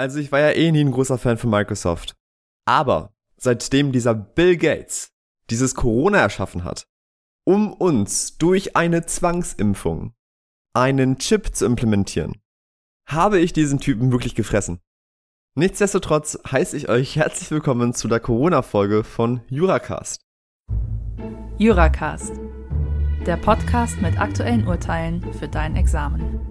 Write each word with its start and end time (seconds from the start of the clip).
Also 0.00 0.18
ich 0.18 0.32
war 0.32 0.40
ja 0.40 0.52
eh 0.52 0.72
nie 0.72 0.80
ein 0.80 0.92
großer 0.92 1.18
Fan 1.18 1.36
von 1.36 1.50
Microsoft. 1.50 2.16
Aber 2.64 3.12
seitdem 3.36 3.92
dieser 3.92 4.14
Bill 4.14 4.56
Gates 4.56 5.12
dieses 5.50 5.74
Corona 5.74 6.16
erschaffen 6.16 6.64
hat, 6.64 6.86
um 7.44 7.74
uns 7.74 8.38
durch 8.38 8.76
eine 8.76 9.04
Zwangsimpfung 9.04 10.14
einen 10.72 11.18
Chip 11.18 11.54
zu 11.54 11.66
implementieren, 11.66 12.40
habe 13.06 13.40
ich 13.40 13.52
diesen 13.52 13.78
Typen 13.78 14.10
wirklich 14.10 14.34
gefressen. 14.34 14.80
Nichtsdestotrotz 15.54 16.38
heiße 16.50 16.78
ich 16.78 16.88
euch 16.88 17.16
herzlich 17.16 17.50
willkommen 17.50 17.92
zu 17.92 18.08
der 18.08 18.20
Corona-Folge 18.20 19.04
von 19.04 19.42
Juracast. 19.50 20.22
Juracast, 21.58 22.40
der 23.26 23.36
Podcast 23.36 24.00
mit 24.00 24.18
aktuellen 24.18 24.66
Urteilen 24.66 25.30
für 25.34 25.48
dein 25.48 25.76
Examen. 25.76 26.49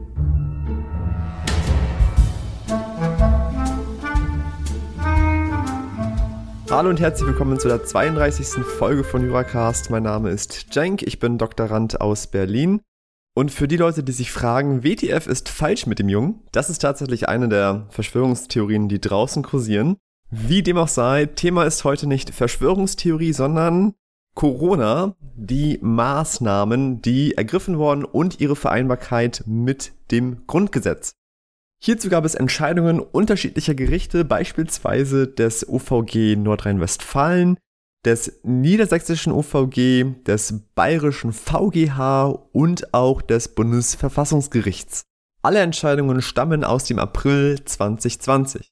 Hallo 6.71 6.91
und 6.91 6.99
herzlich 6.99 7.27
willkommen 7.27 7.59
zu 7.59 7.67
der 7.67 7.83
32. 7.83 8.63
Folge 8.63 9.03
von 9.03 9.25
Juracast. 9.25 9.89
Mein 9.89 10.03
Name 10.03 10.29
ist 10.29 10.67
Cenk, 10.71 11.01
ich 11.01 11.17
bin 11.17 11.39
Doktorand 11.39 11.99
aus 11.99 12.27
Berlin. 12.27 12.81
Und 13.35 13.51
für 13.51 13.67
die 13.67 13.75
Leute, 13.75 14.03
die 14.03 14.11
sich 14.11 14.31
fragen, 14.31 14.83
WTF 14.83 15.25
ist 15.25 15.49
falsch 15.49 15.87
mit 15.87 15.97
dem 15.97 16.09
Jungen, 16.09 16.41
das 16.51 16.69
ist 16.69 16.83
tatsächlich 16.83 17.27
eine 17.27 17.49
der 17.49 17.87
Verschwörungstheorien, 17.89 18.87
die 18.87 19.01
draußen 19.01 19.41
kursieren. 19.41 19.97
Wie 20.29 20.61
dem 20.61 20.77
auch 20.77 20.87
sei, 20.87 21.25
Thema 21.25 21.63
ist 21.63 21.85
heute 21.85 22.05
nicht 22.05 22.35
Verschwörungstheorie, 22.35 23.33
sondern 23.33 23.95
Corona, 24.35 25.15
die 25.35 25.79
Maßnahmen, 25.81 27.01
die 27.01 27.33
ergriffen 27.35 27.79
wurden 27.79 28.05
und 28.05 28.41
ihre 28.41 28.55
Vereinbarkeit 28.55 29.43
mit 29.47 29.93
dem 30.11 30.45
Grundgesetz. 30.45 31.15
Hierzu 31.81 32.09
gab 32.09 32.25
es 32.25 32.35
Entscheidungen 32.35 32.99
unterschiedlicher 32.99 33.73
Gerichte, 33.73 34.25
beispielsweise 34.25 35.27
des 35.27 35.67
OVG 35.67 36.35
Nordrhein-Westfalen, 36.35 37.57
des 38.05 38.39
niedersächsischen 38.43 39.31
OVG, 39.31 40.23
des 40.25 40.61
bayerischen 40.75 41.31
VGH 41.31 42.27
und 42.51 42.93
auch 42.93 43.21
des 43.21 43.55
Bundesverfassungsgerichts. 43.55 45.03
Alle 45.41 45.59
Entscheidungen 45.59 46.21
stammen 46.21 46.65
aus 46.65 46.83
dem 46.83 46.99
April 46.99 47.63
2020. 47.63 48.69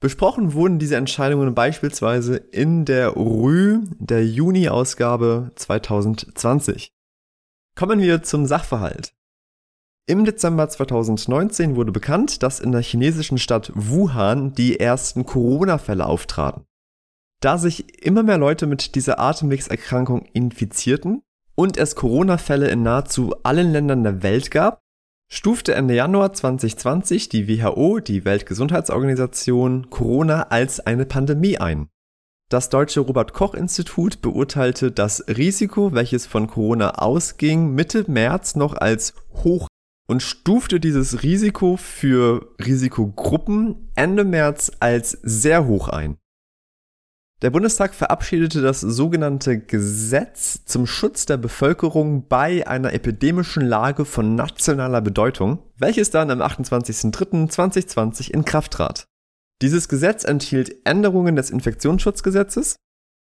Besprochen 0.00 0.52
wurden 0.52 0.78
diese 0.78 0.96
Entscheidungen 0.96 1.54
beispielsweise 1.54 2.36
in 2.36 2.84
der 2.84 3.16
RÜ 3.16 3.80
der 3.98 4.24
Juni-Ausgabe 4.24 5.50
2020. 5.56 6.92
Kommen 7.74 8.00
wir 8.00 8.22
zum 8.22 8.46
Sachverhalt. 8.46 9.17
Im 10.08 10.24
Dezember 10.24 10.66
2019 10.66 11.76
wurde 11.76 11.92
bekannt, 11.92 12.42
dass 12.42 12.60
in 12.60 12.72
der 12.72 12.80
chinesischen 12.80 13.36
Stadt 13.36 13.70
Wuhan 13.74 14.54
die 14.54 14.80
ersten 14.80 15.26
Corona-Fälle 15.26 16.06
auftraten. 16.06 16.64
Da 17.42 17.58
sich 17.58 18.02
immer 18.02 18.22
mehr 18.22 18.38
Leute 18.38 18.66
mit 18.66 18.94
dieser 18.94 19.18
Atemwegserkrankung 19.18 20.24
infizierten 20.32 21.20
und 21.54 21.76
es 21.76 21.94
Corona-Fälle 21.94 22.70
in 22.70 22.82
nahezu 22.82 23.34
allen 23.42 23.70
Ländern 23.70 24.02
der 24.02 24.22
Welt 24.22 24.50
gab, 24.50 24.80
stufte 25.30 25.74
Ende 25.74 25.94
Januar 25.94 26.32
2020 26.32 27.28
die 27.28 27.46
WHO, 27.46 27.98
die 27.98 28.24
Weltgesundheitsorganisation, 28.24 29.90
Corona 29.90 30.44
als 30.44 30.80
eine 30.80 31.04
Pandemie 31.04 31.58
ein. 31.58 31.90
Das 32.48 32.70
deutsche 32.70 33.00
Robert 33.00 33.34
Koch 33.34 33.52
Institut 33.52 34.22
beurteilte 34.22 34.90
das 34.90 35.22
Risiko, 35.28 35.92
welches 35.92 36.24
von 36.24 36.46
Corona 36.46 36.92
ausging, 36.92 37.74
Mitte 37.74 38.10
März 38.10 38.56
noch 38.56 38.72
als 38.72 39.12
hoch 39.44 39.67
und 40.08 40.22
stufte 40.22 40.80
dieses 40.80 41.22
Risiko 41.22 41.76
für 41.76 42.54
Risikogruppen 42.64 43.90
Ende 43.94 44.24
März 44.24 44.72
als 44.80 45.18
sehr 45.22 45.66
hoch 45.66 45.88
ein. 45.88 46.16
Der 47.40 47.50
Bundestag 47.50 47.94
verabschiedete 47.94 48.62
das 48.62 48.80
sogenannte 48.80 49.60
Gesetz 49.60 50.64
zum 50.64 50.88
Schutz 50.88 51.24
der 51.24 51.36
Bevölkerung 51.36 52.26
bei 52.26 52.66
einer 52.66 52.92
epidemischen 52.92 53.64
Lage 53.64 54.04
von 54.04 54.34
nationaler 54.34 55.00
Bedeutung, 55.00 55.62
welches 55.76 56.10
dann 56.10 56.32
am 56.32 56.42
28.03.2020 56.42 58.32
in 58.32 58.44
Kraft 58.44 58.72
trat. 58.72 59.06
Dieses 59.62 59.88
Gesetz 59.88 60.24
enthielt 60.24 60.84
Änderungen 60.84 61.36
des 61.36 61.50
Infektionsschutzgesetzes, 61.50 62.74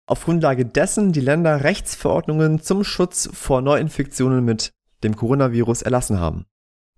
auf 0.10 0.26
Grundlage 0.26 0.66
dessen 0.66 1.14
die 1.14 1.22
Länder 1.22 1.64
Rechtsverordnungen 1.64 2.62
zum 2.62 2.84
Schutz 2.84 3.30
vor 3.32 3.62
Neuinfektionen 3.62 4.44
mit 4.44 4.72
dem 5.06 5.16
Coronavirus 5.16 5.84
erlassen 5.84 6.20
haben. 6.20 6.46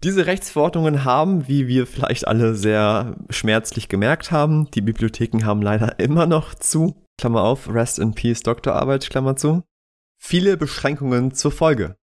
Diese 0.04 0.26
Rechtsverordnungen 0.26 1.06
haben, 1.06 1.48
wie 1.48 1.70
wir 1.70 1.88
vielleicht 1.88 2.28
alle 2.28 2.56
sehr 2.56 3.16
schmerzlich 3.30 3.88
gemerkt 3.88 4.32
haben, 4.32 4.70
die 4.72 4.82
Bibliotheken 4.82 5.46
haben 5.46 5.62
leider 5.62 5.98
immer 5.98 6.26
noch 6.26 6.56
zu, 6.56 7.08
Klammer 7.18 7.44
auf, 7.44 7.74
Rest 7.74 8.00
in 8.00 8.14
Peace 8.14 8.44
Doktorarbeit, 8.44 9.10
Klammer 9.10 9.38
zu, 9.38 9.64
viele 10.22 10.58
Beschränkungen 10.58 11.34
zur 11.34 11.54
Folge. 11.54 11.96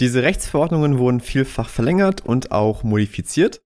Diese 0.00 0.24
Rechtsverordnungen 0.24 0.98
wurden 0.98 1.20
vielfach 1.20 1.68
verlängert 1.68 2.26
und 2.26 2.50
auch 2.50 2.82
modifiziert 2.82 3.62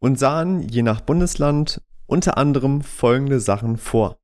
und 0.00 0.16
sahen 0.16 0.68
je 0.68 0.82
nach 0.82 1.00
Bundesland 1.00 1.82
unter 2.06 2.38
anderem 2.38 2.82
folgende 2.82 3.40
Sachen 3.40 3.78
vor. 3.78 4.20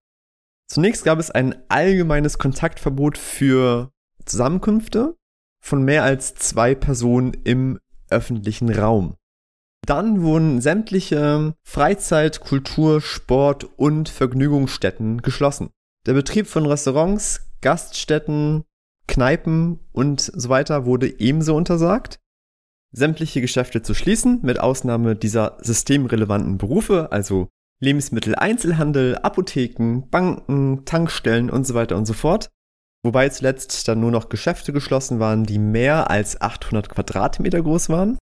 Zunächst 0.69 1.05
gab 1.05 1.19
es 1.19 1.33
ein 1.33 1.57
allgemeines 1.69 2.39
Kontaktverbot 2.39 3.19
für 3.19 3.91
Zusammenkünfte 4.25 5.17
von 5.61 5.83
mehr 5.83 6.05
als 6.05 6.37
zwei 6.37 6.77
Personen 6.77 7.33
im 7.43 7.81
öffentlichen 8.11 8.71
Raum. 8.71 9.15
Dann 9.87 10.23
wurden 10.23 10.61
sämtliche 10.61 11.55
Freizeit-, 11.63 12.41
Kultur-, 12.41 13.01
Sport- 13.01 13.69
und 13.77 14.09
Vergnügungsstätten 14.09 15.23
geschlossen. 15.23 15.71
Der 16.07 16.15
Betrieb 16.15 16.47
von 16.47 16.67
Restaurants, 16.67 17.51
Gaststätten, 17.61 18.65
Kneipen 19.07 19.81
und 19.93 20.21
so 20.21 20.49
weiter 20.49 20.87
wurde 20.87 21.21
ebenso 21.21 21.55
untersagt. 21.55 22.19
Sämtliche 22.93 23.41
Geschäfte 23.41 23.83
zu 23.83 23.93
schließen, 23.93 24.41
mit 24.43 24.61
Ausnahme 24.61 25.17
dieser 25.17 25.59
systemrelevanten 25.61 26.59
Berufe, 26.59 27.11
also 27.11 27.49
Lebensmitteleinzelhandel, 27.81 29.19
Apotheken, 29.19 30.09
Banken, 30.11 30.85
Tankstellen 30.85 31.51
und 31.51 31.67
so 31.67 31.75
weiter 31.75 31.97
und 31.97 32.07
so 32.07 32.13
fort. 32.13 32.51
Wobei 33.05 33.29
zuletzt 33.29 33.87
dann 33.87 34.01
nur 34.01 34.11
noch 34.11 34.31
Geschäfte 34.31 34.73
geschlossen 34.73 35.21
waren, 35.21 35.45
die 35.45 35.59
mehr 35.59 36.11
als 36.11 36.41
800 36.41 36.89
Quadratmeter 36.89 37.63
groß 37.63 37.91
waren. 37.91 38.19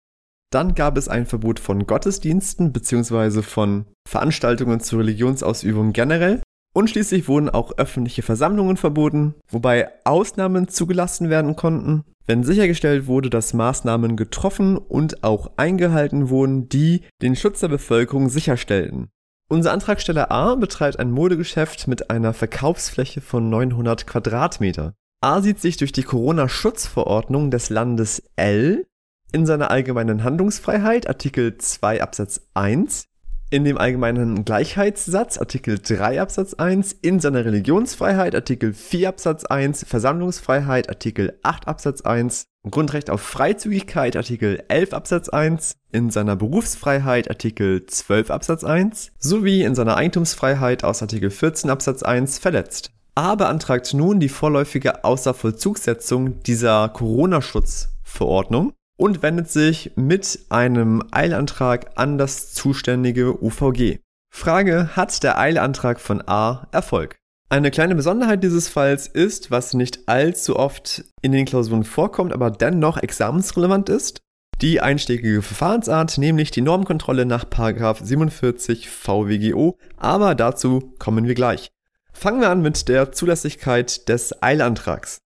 Dann 0.51 0.73
gab 0.73 0.97
es 0.97 1.07
ein 1.07 1.27
Verbot 1.27 1.59
von 1.59 1.85
Gottesdiensten 1.85 2.73
bzw. 2.73 3.43
von 3.43 3.85
Veranstaltungen 4.09 4.79
zur 4.81 4.99
Religionsausübung 4.99 5.93
generell. 5.93 6.41
Und 6.73 6.89
schließlich 6.89 7.27
wurden 7.27 7.49
auch 7.49 7.77
öffentliche 7.77 8.21
Versammlungen 8.21 8.77
verboten, 8.77 9.35
wobei 9.49 9.89
Ausnahmen 10.03 10.67
zugelassen 10.67 11.29
werden 11.29 11.55
konnten, 11.55 12.03
wenn 12.25 12.43
sichergestellt 12.43 13.07
wurde, 13.07 13.29
dass 13.29 13.53
Maßnahmen 13.53 14.15
getroffen 14.15 14.77
und 14.77 15.23
auch 15.23 15.51
eingehalten 15.57 16.29
wurden, 16.29 16.69
die 16.69 17.01
den 17.21 17.35
Schutz 17.35 17.59
der 17.59 17.67
Bevölkerung 17.67 18.29
sicherstellten. 18.29 19.09
Unser 19.51 19.73
Antragsteller 19.73 20.31
A 20.31 20.56
betreibt 20.56 20.97
ein 20.97 21.12
Modegeschäft 21.12 21.85
mit 21.89 22.09
einer 22.09 22.34
Verkaufsfläche 22.34 23.19
von 23.19 23.50
900 23.50 24.07
Quadratmeter. 24.07 24.94
A 25.19 25.41
sieht 25.41 25.59
sich 25.59 25.75
durch 25.75 25.91
die 25.91 26.03
Corona-Schutzverordnung 26.03 27.51
des 27.51 27.69
Landes 27.69 28.23
L 28.38 28.88
in 29.34 29.45
seiner 29.45 29.69
allgemeinen 29.69 30.23
Handlungsfreiheit 30.23 31.09
Artikel 31.09 31.57
2 31.57 32.01
Absatz 32.01 32.47
1 32.53 33.09
in 33.51 33.66
dem 33.66 33.78
allgemeinen 33.78 34.45
Gleichheitssatz 34.45 35.38
Artikel 35.38 35.78
3 35.78 36.22
Absatz 36.22 36.53
1, 36.53 36.94
in 37.01 37.19
seiner 37.19 37.44
Religionsfreiheit 37.44 38.34
Artikel 38.34 38.73
4 38.73 39.09
Absatz 39.09 39.45
1, 39.45 39.85
Versammlungsfreiheit 39.88 40.89
Artikel 40.89 41.38
8 41.44 41.67
Absatz 41.67 42.01
1, 42.01 42.45
Grundrecht 42.69 43.09
auf 43.09 43.22
Freizügigkeit 43.22 44.16
Artikel 44.16 44.63
11 44.69 44.94
Absatz 44.94 45.28
1, 45.28 45.75
in 45.91 46.09
seiner 46.11 46.38
Berufsfreiheit 46.38 47.29
Artikel 47.29 47.85
12 47.85 48.31
Absatz 48.31 48.63
1 48.63 49.11
sowie 49.19 49.63
in 49.63 49.75
seiner 49.75 49.97
Eigentumsfreiheit 49.97 50.85
aus 50.85 51.02
Artikel 51.02 51.29
14 51.29 51.70
Absatz 51.70 52.03
1 52.03 52.40
verletzt. 52.40 52.91
A 53.16 53.35
beantragt 53.35 53.93
nun 53.93 54.22
die 54.22 54.29
vorläufige 54.29 55.03
Außervollzugsetzung 55.03 56.41
dieser 56.43 56.87
Corona-Schutzverordnung 56.87 58.72
und 59.01 59.23
wendet 59.23 59.49
sich 59.49 59.93
mit 59.95 60.45
einem 60.49 61.03
Eilantrag 61.09 61.89
an 61.95 62.19
das 62.19 62.53
zuständige 62.53 63.43
UVG. 63.43 63.97
Frage, 64.31 64.95
hat 64.95 65.23
der 65.23 65.39
Eilantrag 65.39 65.99
von 65.99 66.21
A 66.27 66.67
Erfolg? 66.71 67.17
Eine 67.49 67.71
kleine 67.71 67.95
Besonderheit 67.95 68.43
dieses 68.43 68.69
Falls 68.69 69.07
ist, 69.07 69.49
was 69.49 69.73
nicht 69.73 70.07
allzu 70.07 70.55
oft 70.55 71.03
in 71.23 71.31
den 71.31 71.45
Klausuren 71.45 71.83
vorkommt, 71.83 72.31
aber 72.31 72.51
dennoch 72.51 72.97
examensrelevant 72.97 73.89
ist, 73.89 74.19
die 74.61 74.81
einstiegige 74.81 75.41
Verfahrensart, 75.41 76.19
nämlich 76.19 76.51
die 76.51 76.61
Normkontrolle 76.61 77.25
nach 77.25 77.45
47 77.49 78.87
VWGO, 78.87 79.79
aber 79.97 80.35
dazu 80.35 80.93
kommen 80.99 81.25
wir 81.25 81.33
gleich. 81.33 81.71
Fangen 82.13 82.39
wir 82.39 82.51
an 82.51 82.61
mit 82.61 82.87
der 82.87 83.11
Zulässigkeit 83.11 84.07
des 84.07 84.43
Eilantrags. 84.43 85.17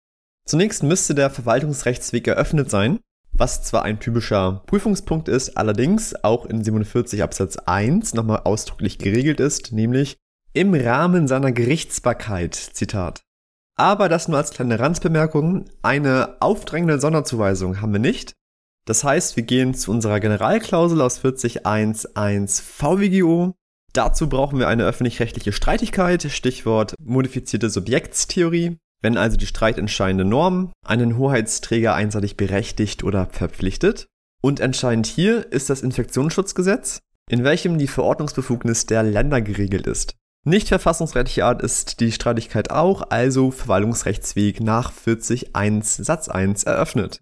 Zunächst 0.46 0.82
müsste 0.82 1.14
der 1.14 1.30
Verwaltungsrechtsweg 1.30 2.28
eröffnet 2.28 2.70
sein 2.70 3.00
was 3.38 3.64
zwar 3.64 3.84
ein 3.84 4.00
typischer 4.00 4.64
Prüfungspunkt 4.66 5.28
ist, 5.28 5.58
allerdings 5.58 6.16
auch 6.24 6.46
in 6.46 6.64
47 6.64 7.22
Absatz 7.22 7.58
1 7.58 8.14
nochmal 8.14 8.42
ausdrücklich 8.44 8.98
geregelt 8.98 9.40
ist, 9.40 9.72
nämlich 9.72 10.18
im 10.54 10.74
Rahmen 10.74 11.28
seiner 11.28 11.52
Gerichtsbarkeit, 11.52 12.56
Zitat. 12.56 13.22
Aber 13.78 14.08
das 14.08 14.30
nur 14.30 14.38
als 14.38 14.52
kleine 14.52 14.80
Randbemerkung, 14.80 15.66
eine 15.82 16.38
aufdrängende 16.40 17.00
Sonderzuweisung 17.00 17.82
haben 17.82 17.92
wir 17.92 18.00
nicht. 18.00 18.34
Das 18.86 19.04
heißt, 19.04 19.36
wir 19.36 19.44
gehen 19.44 19.74
zu 19.74 19.92
unserer 19.92 20.20
Generalklausel 20.20 21.02
aus 21.02 21.20
40.1.1 21.22 22.62
VWGO. 22.62 23.54
Dazu 23.94 24.30
brauchen 24.30 24.60
wir 24.60 24.68
eine 24.68 24.86
öffentlich-rechtliche 24.86 25.52
Streitigkeit, 25.52 26.24
Stichwort 26.24 26.94
modifizierte 27.00 27.70
Subjektstheorie. 27.70 28.78
Wenn 29.06 29.20
also 29.20 29.38
die 29.38 29.46
streitentscheidende 29.46 30.26
Norm 30.26 30.72
einen 30.84 31.16
Hoheitsträger 31.16 31.94
einseitig 31.94 32.38
berechtigt 32.38 33.04
oder 33.04 33.28
verpflichtet. 33.28 34.08
Und 34.42 34.60
entscheidend 34.60 35.06
hier 35.06 35.52
ist 35.52 35.70
das 35.70 35.84
Infektionsschutzgesetz, 35.84 37.02
in 37.30 37.44
welchem 37.44 37.78
die 37.78 37.86
Verordnungsbefugnis 37.86 38.88
der 38.88 39.04
Länder 39.04 39.42
geregelt 39.42 39.86
ist. 39.86 40.16
Nicht 40.44 40.70
verfassungsrechtliche 40.70 41.46
Art 41.46 41.62
ist 41.62 42.00
die 42.00 42.12
Streitigkeit 42.12 42.72
auch, 42.72 43.12
also 43.12 43.52
Verwaltungsrechtsweg 43.52 44.60
nach 44.62 44.92
40.1 44.92 46.04
Satz 46.04 46.28
1 46.28 46.64
eröffnet. 46.64 47.22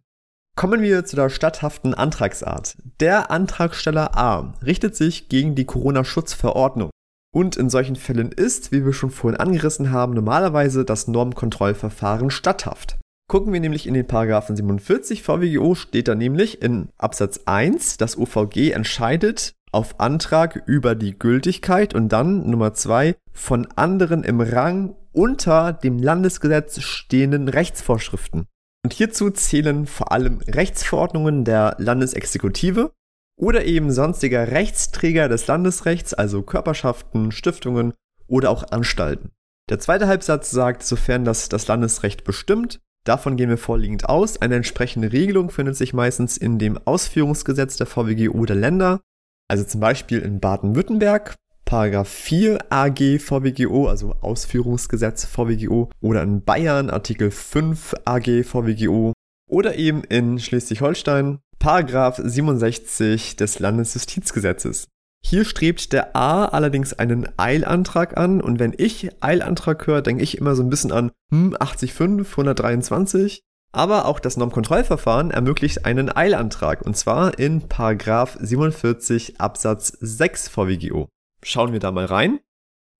Kommen 0.55 0.83
wir 0.83 1.03
zu 1.03 1.17
der 1.17 1.29
statthaften 1.29 1.93
Antragsart. 1.93 2.77
Der 3.01 3.29
Antragsteller 3.29 4.17
A 4.17 4.53
richtet 4.65 4.95
sich 4.95 5.27
gegen 5.27 5.53
die 5.53 5.65
Corona-Schutzverordnung. 5.65 6.91
Und 7.33 7.57
in 7.57 7.69
solchen 7.69 7.95
Fällen 7.95 8.31
ist, 8.31 8.71
wie 8.71 8.85
wir 8.85 8.93
schon 8.93 9.09
vorhin 9.09 9.39
angerissen 9.39 9.91
haben, 9.91 10.13
normalerweise 10.13 10.85
das 10.85 11.07
Normkontrollverfahren 11.07 12.29
statthaft. 12.29 12.99
Gucken 13.27 13.51
wir 13.51 13.59
nämlich 13.59 13.87
in 13.87 13.95
den 13.95 14.05
Paragraphen 14.05 14.55
47 14.55 15.23
VWGO 15.23 15.73
steht 15.73 16.07
da 16.07 16.13
nämlich 16.13 16.61
in 16.61 16.89
Absatz 16.97 17.41
1, 17.45 17.97
das 17.97 18.17
OVG 18.17 18.71
entscheidet 18.71 19.55
auf 19.71 19.99
Antrag 19.99 20.61
über 20.67 20.93
die 20.93 21.17
Gültigkeit 21.17 21.95
und 21.95 22.09
dann 22.09 22.47
Nummer 22.49 22.75
2 22.75 23.15
von 23.31 23.67
anderen 23.75 24.23
im 24.23 24.39
Rang 24.39 24.95
unter 25.11 25.73
dem 25.73 25.97
Landesgesetz 25.97 26.81
stehenden 26.81 27.47
Rechtsvorschriften. 27.47 28.45
Und 28.83 28.93
hierzu 28.93 29.31
zählen 29.31 29.87
vor 29.87 30.11
allem 30.11 30.41
Rechtsverordnungen 30.47 31.45
der 31.45 31.75
Landesexekutive 31.79 32.91
oder 33.37 33.65
eben 33.65 33.91
sonstiger 33.91 34.51
Rechtsträger 34.51 35.27
des 35.27 35.47
Landesrechts, 35.47 36.13
also 36.13 36.41
Körperschaften, 36.41 37.31
Stiftungen 37.31 37.93
oder 38.27 38.49
auch 38.49 38.71
Anstalten. 38.71 39.31
Der 39.69 39.79
zweite 39.79 40.07
Halbsatz 40.07 40.51
sagt, 40.51 40.83
sofern 40.83 41.25
das 41.25 41.49
das 41.49 41.67
Landesrecht 41.67 42.23
bestimmt, 42.23 42.79
davon 43.05 43.37
gehen 43.37 43.49
wir 43.49 43.57
vorliegend 43.57 44.09
aus, 44.09 44.41
eine 44.41 44.55
entsprechende 44.55 45.11
Regelung 45.11 45.49
findet 45.49 45.75
sich 45.75 45.93
meistens 45.93 46.37
in 46.37 46.59
dem 46.59 46.77
Ausführungsgesetz 46.85 47.77
der 47.77 47.87
VWGO 47.87 48.45
der 48.45 48.55
Länder, 48.55 49.01
also 49.49 49.63
zum 49.63 49.79
Beispiel 49.79 50.19
in 50.19 50.39
Baden-Württemberg, 50.39 51.35
Paragraph 51.65 52.09
4 52.09 52.59
AG 52.69 53.19
VWGO, 53.19 53.87
also 53.87 54.15
Ausführungsgesetz 54.21 55.25
VWGO, 55.25 55.89
oder 56.01 56.21
in 56.21 56.43
Bayern 56.43 56.89
Artikel 56.89 57.31
5 57.31 57.95
AG 58.05 58.43
VWGO, 58.43 59.13
oder 59.49 59.75
eben 59.75 60.03
in 60.03 60.39
Schleswig-Holstein 60.39 61.39
Paragraph 61.63 62.19
67 62.21 63.37
des 63.37 63.59
Landesjustizgesetzes. 63.59 64.89
Hier 65.25 65.45
strebt 65.45 65.93
der 65.93 66.13
A 66.13 66.43
allerdings 66.43 66.91
einen 66.91 67.29
Eilantrag 67.37 68.17
an 68.17 68.41
und 68.41 68.59
wenn 68.59 68.73
ich 68.77 69.11
Eilantrag 69.21 69.87
höre, 69.87 70.01
denke 70.01 70.23
ich 70.23 70.37
immer 70.37 70.57
so 70.57 70.61
ein 70.61 70.69
bisschen 70.69 70.91
an 70.91 71.11
hm, 71.31 71.55
85, 71.57 72.31
123. 72.37 73.43
Aber 73.71 74.07
auch 74.07 74.19
das 74.19 74.35
Normkontrollverfahren 74.35 75.31
ermöglicht 75.31 75.85
einen 75.85 76.13
Eilantrag 76.13 76.81
und 76.81 76.97
zwar 76.97 77.39
in 77.39 77.69
Paragraph 77.69 78.37
47 78.41 79.39
Absatz 79.39 79.97
6 80.01 80.49
VWGO. 80.49 81.07
Schauen 81.43 81.71
wir 81.71 81.79
da 81.79 81.91
mal 81.91 82.05
rein. 82.07 82.41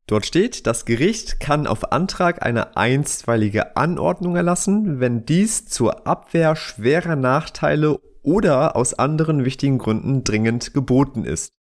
Dort 0.08 0.26
steht, 0.26 0.68
das 0.68 0.86
Gericht 0.86 1.42
kann 1.42 1.68
auf 1.68 1.92
Antrag 1.92 2.46
eine 2.46 2.78
einstweilige 2.78 3.76
Anordnung 3.76 4.38
erlassen, 4.38 5.02
wenn 5.02 5.26
dies 5.26 5.66
zur 5.66 6.08
Abwehr 6.08 6.56
schwerer 6.56 7.18
Nachteile 7.18 8.00
oder 8.24 8.76
aus 8.76 8.94
anderen 8.94 9.46
wichtigen 9.46 9.78
Gründen 9.78 10.24
dringend 10.24 10.74
geboten 10.74 11.26
ist. 11.26 11.54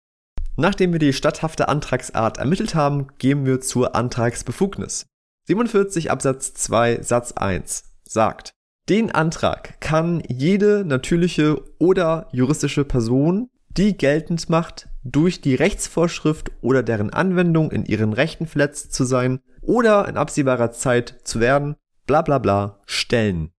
Nachdem 0.56 0.92
wir 0.92 0.98
die 0.98 1.12
statthafte 1.12 1.68
Antragsart 1.68 2.38
ermittelt 2.38 2.74
haben, 2.74 3.08
gehen 3.18 3.46
wir 3.46 3.60
zur 3.60 3.94
Antragsbefugnis. 3.96 5.06
47 5.46 6.10
Absatz 6.10 6.52
2 6.54 7.02
Satz 7.02 7.32
1 7.32 7.84
sagt, 8.04 8.52
den 8.88 9.10
Antrag 9.10 9.80
kann 9.80 10.22
jede 10.28 10.84
natürliche 10.84 11.62
oder 11.78 12.28
juristische 12.32 12.84
Person, 12.84 13.48
die 13.68 13.96
geltend 13.96 14.48
macht, 14.50 14.88
durch 15.04 15.40
die 15.40 15.54
Rechtsvorschrift 15.54 16.50
oder 16.60 16.82
deren 16.82 17.10
Anwendung 17.10 17.70
in 17.70 17.84
ihren 17.84 18.12
Rechten 18.12 18.46
verletzt 18.46 18.92
zu 18.92 19.04
sein 19.04 19.40
oder 19.62 20.08
in 20.08 20.16
absehbarer 20.16 20.72
Zeit 20.72 21.20
zu 21.24 21.40
werden, 21.40 21.76
bla 22.06 22.22
bla 22.22 22.38
bla, 22.38 22.80
stellen. 22.84 23.52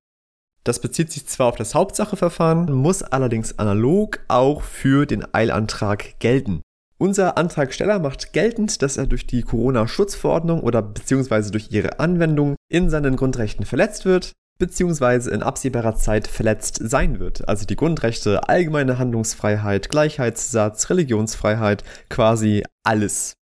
Das 0.63 0.79
bezieht 0.79 1.11
sich 1.11 1.25
zwar 1.27 1.47
auf 1.47 1.55
das 1.55 1.73
Hauptsacheverfahren, 1.73 2.71
muss 2.71 3.01
allerdings 3.01 3.57
analog 3.57 4.19
auch 4.27 4.61
für 4.61 5.05
den 5.05 5.25
Eilantrag 5.33 6.19
gelten. 6.19 6.61
Unser 6.99 7.35
Antragsteller 7.35 7.97
macht 7.97 8.31
geltend, 8.31 8.83
dass 8.83 8.97
er 8.97 9.07
durch 9.07 9.25
die 9.25 9.41
Corona-Schutzverordnung 9.41 10.61
oder 10.61 10.83
beziehungsweise 10.83 11.49
durch 11.49 11.71
ihre 11.71 11.99
Anwendung 11.99 12.55
in 12.69 12.91
seinen 12.91 13.15
Grundrechten 13.15 13.65
verletzt 13.65 14.05
wird, 14.05 14.33
beziehungsweise 14.59 15.31
in 15.31 15.41
absehbarer 15.41 15.95
Zeit 15.95 16.27
verletzt 16.27 16.79
sein 16.79 17.19
wird. 17.19 17.49
Also 17.49 17.65
die 17.65 17.75
Grundrechte, 17.75 18.47
allgemeine 18.47 18.99
Handlungsfreiheit, 18.99 19.89
Gleichheitssatz, 19.89 20.91
Religionsfreiheit, 20.91 21.83
quasi 22.09 22.63
alles. 22.83 23.33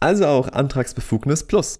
Also 0.00 0.26
auch 0.26 0.48
Antragsbefugnis 0.48 1.44
plus. 1.44 1.78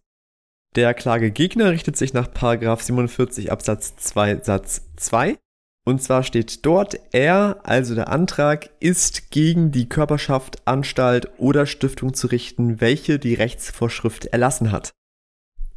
Der 0.76 0.92
Klagegegner 0.92 1.70
richtet 1.70 1.96
sich 1.96 2.12
nach 2.12 2.28
47 2.28 3.50
Absatz 3.50 3.96
2 3.96 4.42
Satz 4.42 4.82
2. 4.96 5.38
Und 5.86 6.02
zwar 6.02 6.22
steht 6.22 6.66
dort, 6.66 7.00
er, 7.12 7.60
also 7.62 7.94
der 7.94 8.10
Antrag, 8.10 8.68
ist 8.78 9.30
gegen 9.30 9.72
die 9.72 9.88
Körperschaft, 9.88 10.66
Anstalt 10.66 11.30
oder 11.38 11.64
Stiftung 11.64 12.12
zu 12.12 12.26
richten, 12.26 12.82
welche 12.82 13.18
die 13.18 13.32
Rechtsvorschrift 13.32 14.26
erlassen 14.26 14.70
hat. 14.70 14.92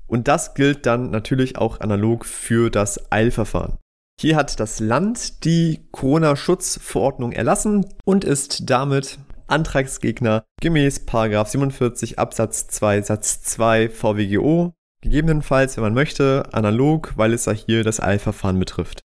Und 0.06 0.28
das 0.28 0.54
gilt 0.54 0.86
dann 0.86 1.12
natürlich 1.12 1.58
auch 1.58 1.80
analog 1.80 2.26
für 2.26 2.70
das 2.70 3.10
Eilverfahren. 3.10 3.78
Hier 4.20 4.36
hat 4.36 4.60
das 4.60 4.82
Land 4.82 5.46
die 5.46 5.88
Corona-Schutzverordnung 5.92 7.32
erlassen 7.32 7.86
und 8.04 8.26
ist 8.26 8.70
damit 8.70 9.20
Antragsgegner 9.48 10.44
gemäß 10.60 11.06
47 11.06 12.20
Absatz 12.20 12.68
2 12.68 13.04
Satz 13.04 13.42
2 13.44 13.90
VWGO 13.90 14.74
Gegebenenfalls, 15.02 15.78
wenn 15.78 15.84
man 15.84 15.94
möchte, 15.94 16.44
analog, 16.52 17.14
weil 17.16 17.34
es 17.34 17.46
ja 17.46 17.54
hier 17.54 17.84
das 17.84 18.00
Eilverfahren 18.02 18.60
betrifft. 18.60 19.02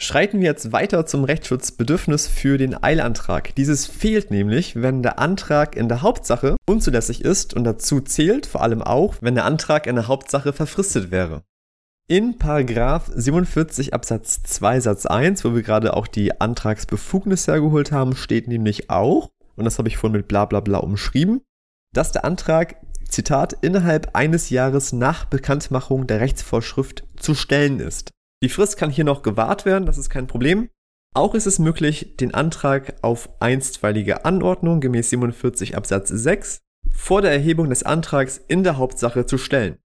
Schreiten 0.00 0.40
wir 0.40 0.46
jetzt 0.46 0.70
weiter 0.70 1.06
zum 1.06 1.24
Rechtsschutzbedürfnis 1.24 2.28
für 2.28 2.56
den 2.56 2.80
Eilantrag. 2.80 3.54
Dieses 3.56 3.86
fehlt 3.86 4.30
nämlich, 4.30 4.80
wenn 4.80 5.02
der 5.02 5.18
Antrag 5.18 5.76
in 5.76 5.88
der 5.88 6.02
Hauptsache 6.02 6.56
unzulässig 6.68 7.24
ist 7.24 7.54
und 7.54 7.64
dazu 7.64 8.00
zählt 8.00 8.46
vor 8.46 8.62
allem 8.62 8.80
auch, 8.80 9.16
wenn 9.20 9.34
der 9.34 9.44
Antrag 9.44 9.88
in 9.88 9.96
der 9.96 10.06
Hauptsache 10.06 10.52
verfristet 10.52 11.10
wäre. 11.10 11.42
In 12.08 12.38
Paragraph 12.38 13.10
47 13.12 13.92
Absatz 13.92 14.42
2 14.44 14.80
Satz 14.80 15.04
1, 15.04 15.44
wo 15.44 15.54
wir 15.54 15.62
gerade 15.62 15.94
auch 15.94 16.06
die 16.06 16.40
Antragsbefugnis 16.40 17.48
hergeholt 17.48 17.90
haben, 17.90 18.14
steht 18.14 18.46
nämlich 18.46 18.90
auch, 18.90 19.30
und 19.56 19.64
das 19.64 19.78
habe 19.78 19.88
ich 19.88 19.96
vorhin 19.96 20.16
mit 20.16 20.28
bla 20.28 20.44
bla 20.44 20.60
bla 20.60 20.78
umschrieben, 20.78 21.42
dass 21.92 22.12
der 22.12 22.24
Antrag 22.24 22.76
Zitat, 23.08 23.54
innerhalb 23.62 24.14
eines 24.14 24.50
Jahres 24.50 24.92
nach 24.92 25.24
Bekanntmachung 25.24 26.06
der 26.06 26.20
Rechtsvorschrift 26.20 27.04
zu 27.16 27.34
stellen 27.34 27.80
ist. 27.80 28.10
Die 28.42 28.48
Frist 28.48 28.76
kann 28.76 28.90
hier 28.90 29.04
noch 29.04 29.22
gewahrt 29.22 29.64
werden, 29.64 29.86
das 29.86 29.98
ist 29.98 30.10
kein 30.10 30.26
Problem. 30.26 30.68
Auch 31.14 31.34
ist 31.34 31.46
es 31.46 31.58
möglich, 31.58 32.16
den 32.16 32.34
Antrag 32.34 32.94
auf 33.02 33.28
einstweilige 33.40 34.24
Anordnung 34.24 34.80
gemäß 34.80 35.10
47 35.10 35.76
Absatz 35.76 36.08
6 36.08 36.60
vor 36.92 37.22
der 37.22 37.32
Erhebung 37.32 37.70
des 37.70 37.82
Antrags 37.82 38.40
in 38.46 38.62
der 38.62 38.76
Hauptsache 38.76 39.26
zu 39.26 39.38
stellen. 39.38 39.78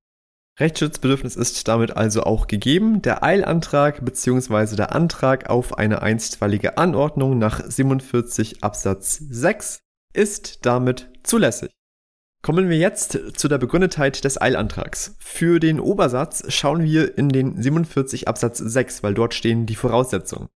Rechtsschutzbedürfnis 0.60 1.36
ist 1.36 1.68
damit 1.68 1.98
also 1.98 2.24
auch 2.24 2.46
gegeben. 2.46 3.01
Der 3.01 3.24
Eilantrag 3.24 4.06
bzw. 4.06 4.75
der 4.75 4.94
Antrag 4.94 5.50
auf 5.50 5.77
eine 5.77 6.03
einstweilige 6.03 6.77
Anordnung 6.77 7.39
nach 7.39 7.63
47 7.65 8.63
Absatz 8.63 9.18
6 9.18 9.80
ist 10.13 10.65
damit 10.65 11.10
zulässig. 11.24 11.72
Kommen 12.46 12.68
wir 12.68 12.78
jetzt 12.78 13.18
zu 13.38 13.48
der 13.48 13.58
Begründetheit 13.58 14.26
des 14.26 14.40
Eilantrags. 14.40 15.16
Für 15.18 15.62
den 15.62 15.80
Obersatz 15.80 16.44
schauen 16.52 16.84
wir 16.84 17.18
in 17.18 17.30
den 17.30 17.56
47 17.56 18.28
Absatz 18.28 18.58
6, 18.58 19.02
weil 19.02 19.14
dort 19.14 19.34
stehen 19.34 19.66
die 19.66 19.76
Voraussetzungen. 19.76 20.50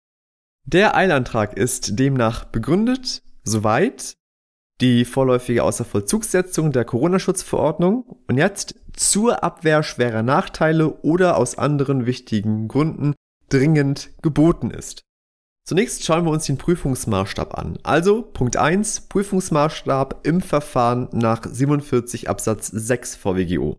Der 0.64 0.96
Eilantrag 0.96 1.56
ist 1.56 1.96
demnach 1.96 2.44
begründet, 2.46 3.22
soweit 3.44 4.16
die 4.80 5.04
vorläufige 5.04 5.62
Außervollzugssetzung 5.62 6.72
der 6.72 6.84
Corona-Schutzverordnung 6.84 8.18
und 8.26 8.36
jetzt 8.36 8.74
zur 8.92 9.44
Abwehr 9.44 9.84
schwerer 9.84 10.24
Nachteile 10.24 10.92
oder 11.02 11.36
aus 11.36 11.56
anderen 11.56 12.04
wichtigen 12.04 12.66
Gründen 12.66 13.14
dringend 13.48 14.10
geboten 14.22 14.72
ist. 14.72 15.05
Zunächst 15.68 16.04
schauen 16.04 16.24
wir 16.24 16.30
uns 16.30 16.46
den 16.46 16.58
Prüfungsmaßstab 16.58 17.58
an. 17.58 17.76
Also 17.82 18.22
Punkt 18.22 18.56
1, 18.56 19.08
Prüfungsmaßstab 19.08 20.24
im 20.24 20.40
Verfahren 20.40 21.08
nach 21.10 21.42
47 21.44 22.30
Absatz 22.30 22.68
6 22.68 23.16
VWGO. 23.16 23.76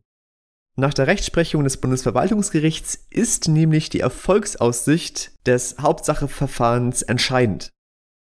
Nach 0.75 0.94
der 0.94 1.08
Rechtsprechung 1.08 1.63
des 1.63 1.77
Bundesverwaltungsgerichts 1.77 3.08
ist 3.10 3.48
nämlich 3.48 3.89
die 3.89 4.01
Erfolgsaussicht 4.01 5.32
des 5.48 5.77
Hauptsacheverfahrens 5.79 7.03
entscheidend. 7.03 7.72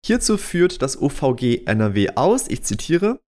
Hierzu 0.05 0.39
führt 0.39 0.83
das 0.83 1.01
OVG 1.01 1.65
NRW 1.65 2.17
aus, 2.17 2.49
ich 2.49 2.65
zitiere, 2.65 3.21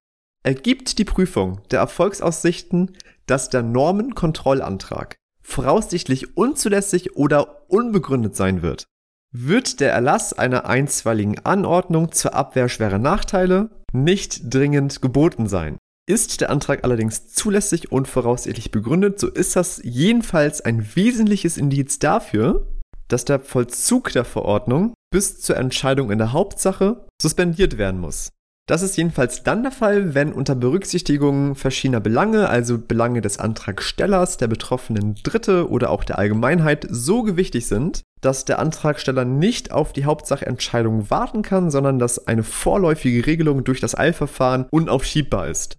ergibt 0.43 0.99
die 0.99 1.05
Prüfung 1.05 1.61
der 1.71 1.79
Erfolgsaussichten, 1.79 2.97
dass 3.27 3.51
der 3.51 3.63
Normenkontrollantrag 3.63 5.17
voraussichtlich 5.43 6.37
unzulässig 6.37 7.15
oder 7.15 7.71
unbegründet 7.71 8.35
sein 8.35 8.63
wird, 8.63 8.89
wird 9.37 9.81
der 9.81 9.93
Erlass 9.93 10.33
einer 10.33 10.67
einstweiligen 10.67 11.45
Anordnung 11.45 12.13
zur 12.13 12.35
Abwehr 12.35 12.69
schwerer 12.69 12.99
Nachteile 12.99 13.69
nicht 13.93 14.55
dringend 14.55 15.03
geboten 15.03 15.49
sein. 15.49 15.77
Ist 16.07 16.41
der 16.41 16.51
Antrag 16.51 16.85
allerdings 16.85 17.33
zulässig 17.33 17.91
und 17.91 18.07
voraussichtlich 18.07 18.71
begründet, 18.71 19.19
so 19.19 19.29
ist 19.29 19.57
das 19.57 19.81
jedenfalls 19.83 20.61
ein 20.61 20.95
wesentliches 20.95 21.57
Indiz 21.57 21.99
dafür, 21.99 22.69
dass 23.09 23.25
der 23.25 23.41
Vollzug 23.41 24.13
der 24.13 24.25
Verordnung 24.25 24.95
bis 25.11 25.41
zur 25.41 25.57
Entscheidung 25.57 26.11
in 26.11 26.19
der 26.19 26.33
Hauptsache 26.33 27.07
suspendiert 27.21 27.77
werden 27.77 28.01
muss. 28.01 28.29
Das 28.67 28.81
ist 28.81 28.97
jedenfalls 28.97 29.43
dann 29.43 29.63
der 29.63 29.73
Fall, 29.73 30.15
wenn 30.15 30.33
unter 30.33 30.55
Berücksichtigung 30.55 31.55
verschiedener 31.55 32.01
Belange, 32.01 32.49
also 32.49 32.79
Belange 32.79 33.21
des 33.21 33.39
Antragstellers, 33.39 34.39
der 34.39 34.47
betroffenen 34.47 35.17
Dritte 35.23 35.69
oder 35.69 35.91
auch 35.91 36.03
der 36.03 36.19
Allgemeinheit, 36.19 36.87
so 36.89 37.23
gewichtig 37.25 37.67
sind, 37.67 38.05
dass 38.23 38.47
der 38.47 38.59
Antragsteller 38.59 39.27
nicht 39.27 39.71
auf 39.71 39.93
die 39.93 40.07
Hauptsachentscheidung 40.07 41.11
warten 41.11 41.43
kann, 41.43 41.71
sondern 41.71 41.99
dass 41.99 42.27
eine 42.27 42.43
vorläufige 42.43 43.27
Regelung 43.27 43.65
durch 43.65 43.81
das 43.81 43.99
Eilverfahren 43.99 44.67
unaufschiebbar 44.71 45.49
ist. 45.49 45.77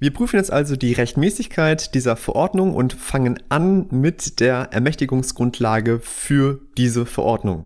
Wir 0.00 0.12
prüfen 0.12 0.36
jetzt 0.36 0.52
also 0.52 0.74
die 0.74 0.92
Rechtmäßigkeit 0.92 1.94
dieser 1.94 2.16
Verordnung 2.16 2.74
und 2.74 2.94
fangen 2.94 3.40
an 3.48 3.86
mit 3.92 4.40
der 4.40 4.72
Ermächtigungsgrundlage 4.72 6.00
für 6.00 6.60
diese 6.76 7.06
Verordnung. 7.06 7.64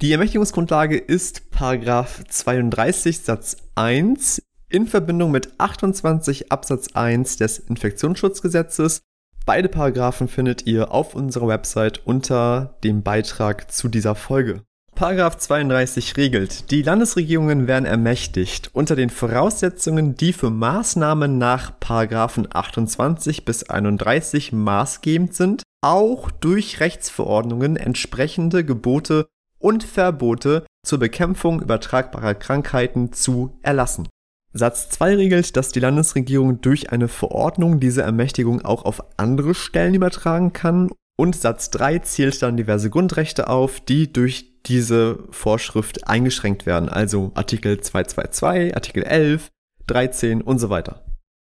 Die 0.00 0.12
Ermächtigungsgrundlage 0.12 0.96
ist 0.96 1.50
Paragraph 1.50 2.22
32 2.28 3.18
Satz 3.18 3.56
1 3.74 4.40
in 4.68 4.86
Verbindung 4.86 5.32
mit 5.32 5.58
28 5.58 6.52
Absatz 6.52 6.94
1 6.94 7.38
des 7.38 7.58
Infektionsschutzgesetzes. 7.58 9.00
Beide 9.44 9.68
Paragraphen 9.68 10.28
findet 10.28 10.68
ihr 10.68 10.92
auf 10.92 11.16
unserer 11.16 11.48
Website 11.48 12.06
unter 12.06 12.78
dem 12.84 13.02
Beitrag 13.02 13.72
zu 13.72 13.88
dieser 13.88 14.14
Folge. 14.14 14.62
Paragraph 14.94 15.36
32 15.36 16.16
regelt, 16.16 16.70
die 16.70 16.82
Landesregierungen 16.82 17.66
werden 17.66 17.84
ermächtigt, 17.84 18.70
unter 18.74 18.94
den 18.94 19.10
Voraussetzungen, 19.10 20.14
die 20.14 20.32
für 20.32 20.50
Maßnahmen 20.50 21.38
nach 21.38 21.80
Paragraphen 21.80 22.46
28 22.48 23.44
bis 23.44 23.64
31 23.64 24.52
maßgebend 24.52 25.34
sind, 25.34 25.64
auch 25.80 26.30
durch 26.30 26.78
Rechtsverordnungen 26.78 27.76
entsprechende 27.76 28.64
Gebote 28.64 29.26
und 29.58 29.84
Verbote 29.84 30.64
zur 30.84 30.98
Bekämpfung 30.98 31.60
übertragbarer 31.60 32.34
Krankheiten 32.34 33.12
zu 33.12 33.58
erlassen. 33.62 34.08
Satz 34.52 34.88
2 34.90 35.16
regelt, 35.16 35.56
dass 35.56 35.72
die 35.72 35.80
Landesregierung 35.80 36.60
durch 36.60 36.90
eine 36.90 37.08
Verordnung 37.08 37.80
diese 37.80 38.02
Ermächtigung 38.02 38.64
auch 38.64 38.84
auf 38.84 39.02
andere 39.18 39.54
Stellen 39.54 39.94
übertragen 39.94 40.52
kann 40.52 40.90
und 41.20 41.34
Satz 41.34 41.70
3 41.70 41.98
zählt 42.00 42.40
dann 42.42 42.56
diverse 42.56 42.90
Grundrechte 42.90 43.48
auf, 43.48 43.80
die 43.80 44.12
durch 44.12 44.62
diese 44.66 45.18
Vorschrift 45.30 46.06
eingeschränkt 46.06 46.64
werden, 46.64 46.88
also 46.88 47.32
Artikel 47.34 47.80
222, 47.80 48.74
Artikel 48.74 49.02
11, 49.02 49.48
13 49.88 50.42
und 50.42 50.58
so 50.58 50.70
weiter. 50.70 51.04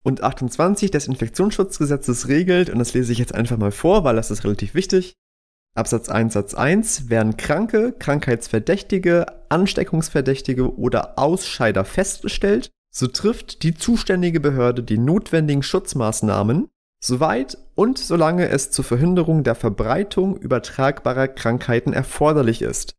Und 0.04 0.22
28 0.22 0.92
des 0.92 1.08
Infektionsschutzgesetzes 1.08 2.28
regelt, 2.28 2.70
und 2.70 2.78
das 2.78 2.94
lese 2.94 3.10
ich 3.10 3.18
jetzt 3.18 3.34
einfach 3.34 3.56
mal 3.56 3.72
vor, 3.72 4.04
weil 4.04 4.14
das 4.14 4.30
ist 4.30 4.44
relativ 4.44 4.74
wichtig, 4.74 5.14
Absatz 5.76 6.08
1 6.08 6.32
Satz 6.32 6.54
1 6.54 7.10
werden 7.10 7.36
Kranke, 7.36 7.92
Krankheitsverdächtige, 7.98 9.26
Ansteckungsverdächtige 9.50 10.74
oder 10.76 11.18
Ausscheider 11.18 11.84
festgestellt, 11.84 12.70
so 12.90 13.06
trifft 13.06 13.62
die 13.62 13.74
zuständige 13.74 14.40
Behörde 14.40 14.82
die 14.82 14.96
notwendigen 14.96 15.62
Schutzmaßnahmen, 15.62 16.68
soweit 16.98 17.58
und 17.74 17.98
solange 17.98 18.48
es 18.48 18.70
zur 18.70 18.86
Verhinderung 18.86 19.44
der 19.44 19.54
Verbreitung 19.54 20.38
übertragbarer 20.38 21.28
Krankheiten 21.28 21.92
erforderlich 21.92 22.62
ist. 22.62 22.94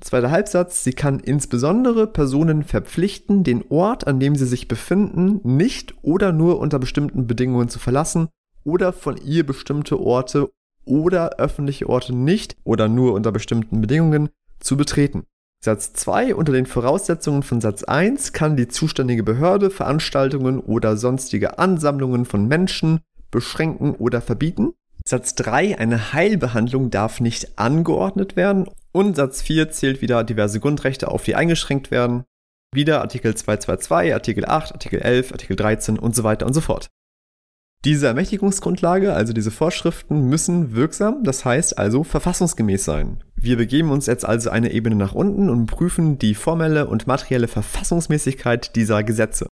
Zweiter 0.00 0.30
Halbsatz, 0.30 0.84
sie 0.84 0.92
kann 0.92 1.18
insbesondere 1.18 2.06
Personen 2.06 2.62
verpflichten, 2.62 3.42
den 3.42 3.64
Ort, 3.70 4.06
an 4.06 4.20
dem 4.20 4.36
sie 4.36 4.46
sich 4.46 4.68
befinden, 4.68 5.40
nicht 5.42 5.94
oder 6.02 6.30
nur 6.30 6.60
unter 6.60 6.78
bestimmten 6.78 7.26
Bedingungen 7.26 7.68
zu 7.68 7.80
verlassen 7.80 8.28
oder 8.62 8.92
von 8.92 9.16
ihr 9.16 9.44
bestimmte 9.44 9.98
Orte 9.98 10.48
oder 10.84 11.36
öffentliche 11.38 11.88
Orte 11.88 12.14
nicht 12.14 12.56
oder 12.64 12.88
nur 12.88 13.14
unter 13.14 13.32
bestimmten 13.32 13.80
Bedingungen 13.80 14.28
zu 14.60 14.76
betreten. 14.76 15.24
Satz 15.64 15.94
2 15.94 16.34
Unter 16.34 16.52
den 16.52 16.66
Voraussetzungen 16.66 17.42
von 17.42 17.60
Satz 17.60 17.84
1 17.84 18.34
kann 18.34 18.56
die 18.56 18.68
zuständige 18.68 19.22
Behörde 19.22 19.70
Veranstaltungen 19.70 20.60
oder 20.60 20.96
sonstige 20.96 21.58
Ansammlungen 21.58 22.26
von 22.26 22.46
Menschen 22.46 23.00
beschränken 23.30 23.94
oder 23.94 24.20
verbieten. 24.20 24.74
Satz 25.06 25.34
3 25.36 25.78
Eine 25.78 26.12
Heilbehandlung 26.12 26.90
darf 26.90 27.20
nicht 27.20 27.58
angeordnet 27.58 28.36
werden. 28.36 28.68
Und 28.92 29.16
Satz 29.16 29.40
4 29.40 29.70
zählt 29.70 30.02
wieder 30.02 30.22
diverse 30.22 30.60
Grundrechte 30.60 31.08
auf, 31.08 31.24
die 31.24 31.34
eingeschränkt 31.34 31.90
werden. 31.90 32.24
Wieder 32.74 33.00
Artikel 33.00 33.34
222, 33.34 34.12
Artikel 34.12 34.44
8, 34.44 34.72
Artikel 34.72 35.00
11, 35.00 35.32
Artikel 35.32 35.56
13 35.56 35.98
und 35.98 36.14
so 36.14 36.24
weiter 36.24 36.44
und 36.44 36.52
so 36.52 36.60
fort. 36.60 36.90
Diese 37.84 38.06
Ermächtigungsgrundlage, 38.06 39.12
also 39.12 39.34
diese 39.34 39.50
Vorschriften, 39.50 40.30
müssen 40.30 40.74
wirksam, 40.74 41.22
das 41.22 41.44
heißt 41.44 41.76
also 41.76 42.02
verfassungsgemäß 42.02 42.82
sein. 42.82 43.22
Wir 43.36 43.58
begeben 43.58 43.90
uns 43.90 44.06
jetzt 44.06 44.24
also 44.24 44.48
eine 44.48 44.72
Ebene 44.72 44.96
nach 44.96 45.14
unten 45.14 45.50
und 45.50 45.66
prüfen 45.66 46.18
die 46.18 46.34
formelle 46.34 46.86
und 46.86 47.06
materielle 47.06 47.46
Verfassungsmäßigkeit 47.46 48.74
dieser 48.74 49.02
Gesetze. 49.02 49.48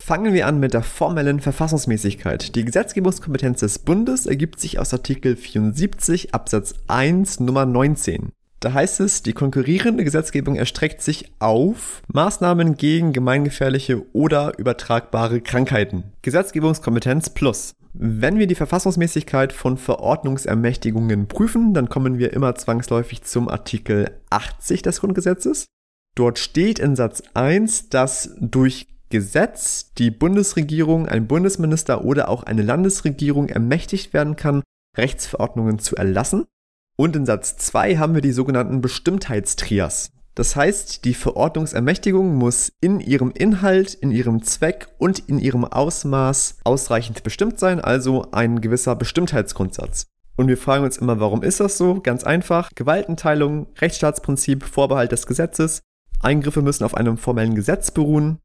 Fangen 0.00 0.32
wir 0.32 0.46
an 0.46 0.60
mit 0.60 0.74
der 0.74 0.84
formellen 0.84 1.40
Verfassungsmäßigkeit. 1.40 2.54
Die 2.54 2.64
Gesetzgebungskompetenz 2.64 3.60
des 3.60 3.80
Bundes 3.80 4.26
ergibt 4.26 4.60
sich 4.60 4.78
aus 4.78 4.92
Artikel 4.92 5.34
74 5.34 6.34
Absatz 6.34 6.74
1 6.86 7.40
Nummer 7.40 7.66
19. 7.66 8.30
Da 8.62 8.72
heißt 8.74 9.00
es, 9.00 9.22
die 9.22 9.32
konkurrierende 9.32 10.04
Gesetzgebung 10.04 10.54
erstreckt 10.54 11.02
sich 11.02 11.32
auf 11.40 12.00
Maßnahmen 12.06 12.76
gegen 12.76 13.12
gemeingefährliche 13.12 14.04
oder 14.14 14.56
übertragbare 14.56 15.40
Krankheiten. 15.40 16.12
Gesetzgebungskompetenz 16.22 17.30
plus. 17.30 17.74
Wenn 17.92 18.38
wir 18.38 18.46
die 18.46 18.54
Verfassungsmäßigkeit 18.54 19.52
von 19.52 19.78
Verordnungsermächtigungen 19.78 21.26
prüfen, 21.26 21.74
dann 21.74 21.88
kommen 21.88 22.18
wir 22.18 22.32
immer 22.34 22.54
zwangsläufig 22.54 23.24
zum 23.24 23.48
Artikel 23.48 24.12
80 24.30 24.82
des 24.82 25.00
Grundgesetzes. 25.00 25.66
Dort 26.14 26.38
steht 26.38 26.78
in 26.78 26.94
Satz 26.94 27.24
1, 27.34 27.88
dass 27.88 28.36
durch 28.38 28.86
Gesetz 29.10 29.92
die 29.94 30.12
Bundesregierung, 30.12 31.08
ein 31.08 31.26
Bundesminister 31.26 32.04
oder 32.04 32.28
auch 32.28 32.44
eine 32.44 32.62
Landesregierung 32.62 33.48
ermächtigt 33.48 34.12
werden 34.12 34.36
kann, 34.36 34.62
Rechtsverordnungen 34.96 35.80
zu 35.80 35.96
erlassen. 35.96 36.46
Und 36.96 37.16
in 37.16 37.26
Satz 37.26 37.56
2 37.56 37.96
haben 37.96 38.14
wir 38.14 38.22
die 38.22 38.32
sogenannten 38.32 38.80
Bestimmtheitstrias. 38.80 40.12
Das 40.34 40.56
heißt, 40.56 41.04
die 41.04 41.14
Verordnungsermächtigung 41.14 42.36
muss 42.36 42.72
in 42.80 43.00
ihrem 43.00 43.32
Inhalt, 43.32 43.92
in 43.92 44.10
ihrem 44.10 44.42
Zweck 44.42 44.88
und 44.98 45.18
in 45.18 45.38
ihrem 45.38 45.64
Ausmaß 45.64 46.60
ausreichend 46.64 47.22
bestimmt 47.22 47.58
sein, 47.58 47.80
also 47.80 48.26
ein 48.32 48.62
gewisser 48.62 48.96
Bestimmtheitsgrundsatz. 48.96 50.06
Und 50.36 50.48
wir 50.48 50.56
fragen 50.56 50.84
uns 50.84 50.96
immer, 50.96 51.20
warum 51.20 51.42
ist 51.42 51.60
das 51.60 51.76
so? 51.76 52.00
Ganz 52.00 52.24
einfach. 52.24 52.70
Gewaltenteilung, 52.74 53.66
Rechtsstaatsprinzip, 53.78 54.64
Vorbehalt 54.64 55.12
des 55.12 55.26
Gesetzes. 55.26 55.82
Eingriffe 56.20 56.62
müssen 56.62 56.84
auf 56.84 56.94
einem 56.94 57.18
formellen 57.18 57.54
Gesetz 57.54 57.90
beruhen. 57.90 58.38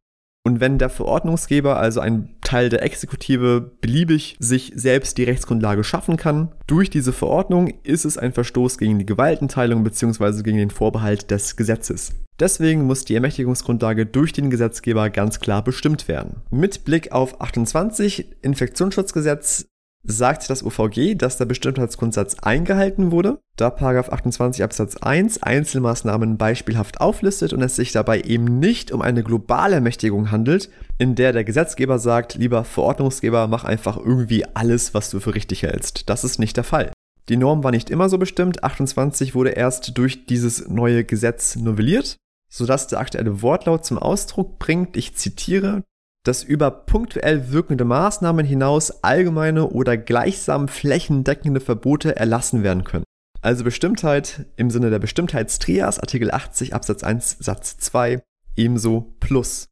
Und 0.44 0.60
wenn 0.60 0.78
der 0.80 0.90
Verordnungsgeber, 0.90 1.78
also 1.78 2.02
ein 2.02 2.37
Teil 2.48 2.70
der 2.70 2.82
Exekutive, 2.82 3.72
beliebig 3.82 4.38
sich 4.40 4.72
selbst 4.74 5.18
die 5.18 5.26
Rechtsgrundlage 5.26 5.84
schaffen 5.84 6.16
kann, 6.16 6.54
durch 6.66 6.90
diese 6.90 7.12
Verordnung 7.12 7.74
ist 7.84 8.06
es 8.06 8.18
ein 8.18 8.32
Verstoß 8.32 8.78
gegen 8.78 9.00
die 9.00 9.06
Gewaltenteilung 9.06 9.84
bzw. 9.84 10.44
gegen 10.44 10.58
den 10.58 10.72
Vorbehalt 10.72 11.30
des 11.30 11.58
Gesetzes. 11.58 12.14
Deswegen 12.40 12.84
muss 12.84 13.04
die 13.04 13.16
Ermächtigungsgrundlage 13.16 14.06
durch 14.06 14.32
den 14.32 14.50
Gesetzgeber 14.50 15.10
ganz 15.10 15.42
klar 15.42 15.62
bestimmt 15.62 16.08
werden. 16.08 16.38
Mit 16.50 16.86
Blick 16.86 17.12
auf 17.12 17.42
28 17.42 18.38
Infektionsschutzgesetz 18.42 19.66
sagt 20.04 20.50
das 20.50 20.64
UVG, 20.64 21.16
dass 21.16 21.38
der 21.38 21.46
Bestimmtheitsgrundsatz 21.46 22.36
eingehalten 22.42 23.12
wurde, 23.12 23.40
da 23.58 23.70
28 23.70 24.64
Absatz 24.64 24.98
1 24.98 25.44
Einzelmaßnahmen 25.44 26.38
beispielhaft 26.38 27.02
auflistet 27.02 27.54
und 27.54 27.62
es 27.62 27.76
sich 27.76 27.92
dabei 27.92 28.22
eben 28.22 28.60
nicht 28.60 28.92
um 28.92 29.02
eine 29.02 29.24
globale 29.24 29.76
Ermächtigung 29.76 30.32
handelt, 30.32 30.70
in 30.98 31.16
der 31.16 31.34
der 31.34 31.44
Gesetzgeber 31.44 32.00
sagt, 32.00 32.36
lieber 32.36 32.64
Verordnungsgeber, 32.64 33.48
mach 33.48 33.66
einfach 33.66 33.98
irgendwie 33.98 34.46
alles, 34.54 34.94
was 34.94 35.10
du 35.10 35.20
für 35.20 35.36
richtig 35.36 35.64
hältst. 35.64 36.10
Das 36.10 36.24
ist 36.24 36.40
nicht 36.40 36.56
der 36.58 36.64
Fall. 36.64 36.92
Die 37.30 37.38
Norm 37.38 37.64
war 37.64 37.72
nicht 37.72 37.90
immer 37.90 38.08
so 38.08 38.18
bestimmt. 38.18 38.64
28 38.64 39.36
wurde 39.36 39.50
erst 39.50 39.98
durch 39.98 40.26
dieses 40.26 40.70
neue 40.70 41.04
Gesetz 41.04 41.58
novelliert, 41.58 42.16
sodass 42.50 42.88
der 42.88 43.00
aktuelle 43.00 43.42
Wortlaut 43.42 43.86
zum 43.86 43.98
Ausdruck 43.98 44.60
bringt, 44.60 44.96
ich 44.96 45.16
zitiere, 45.16 45.84
dass 46.28 46.44
über 46.44 46.70
punktuell 46.72 47.52
wirkende 47.52 47.86
Maßnahmen 47.86 48.46
hinaus 48.46 49.04
allgemeine 49.04 49.70
oder 49.70 49.98
gleichsam 49.98 50.68
flächendeckende 50.68 51.60
Verbote 51.62 52.16
erlassen 52.16 52.64
werden 52.64 52.84
können. 52.84 53.06
Also 53.42 53.64
Bestimmtheit 53.64 54.46
im 54.58 54.70
Sinne 54.70 54.90
der 54.90 55.00
Bestimmtheitstrias, 55.00 56.00
Artikel 56.00 56.32
80 56.32 56.74
Absatz 56.74 57.04
1 57.04 57.38
Satz 57.40 57.78
2, 57.78 58.22
ebenso 58.56 59.14
plus. 59.20 59.68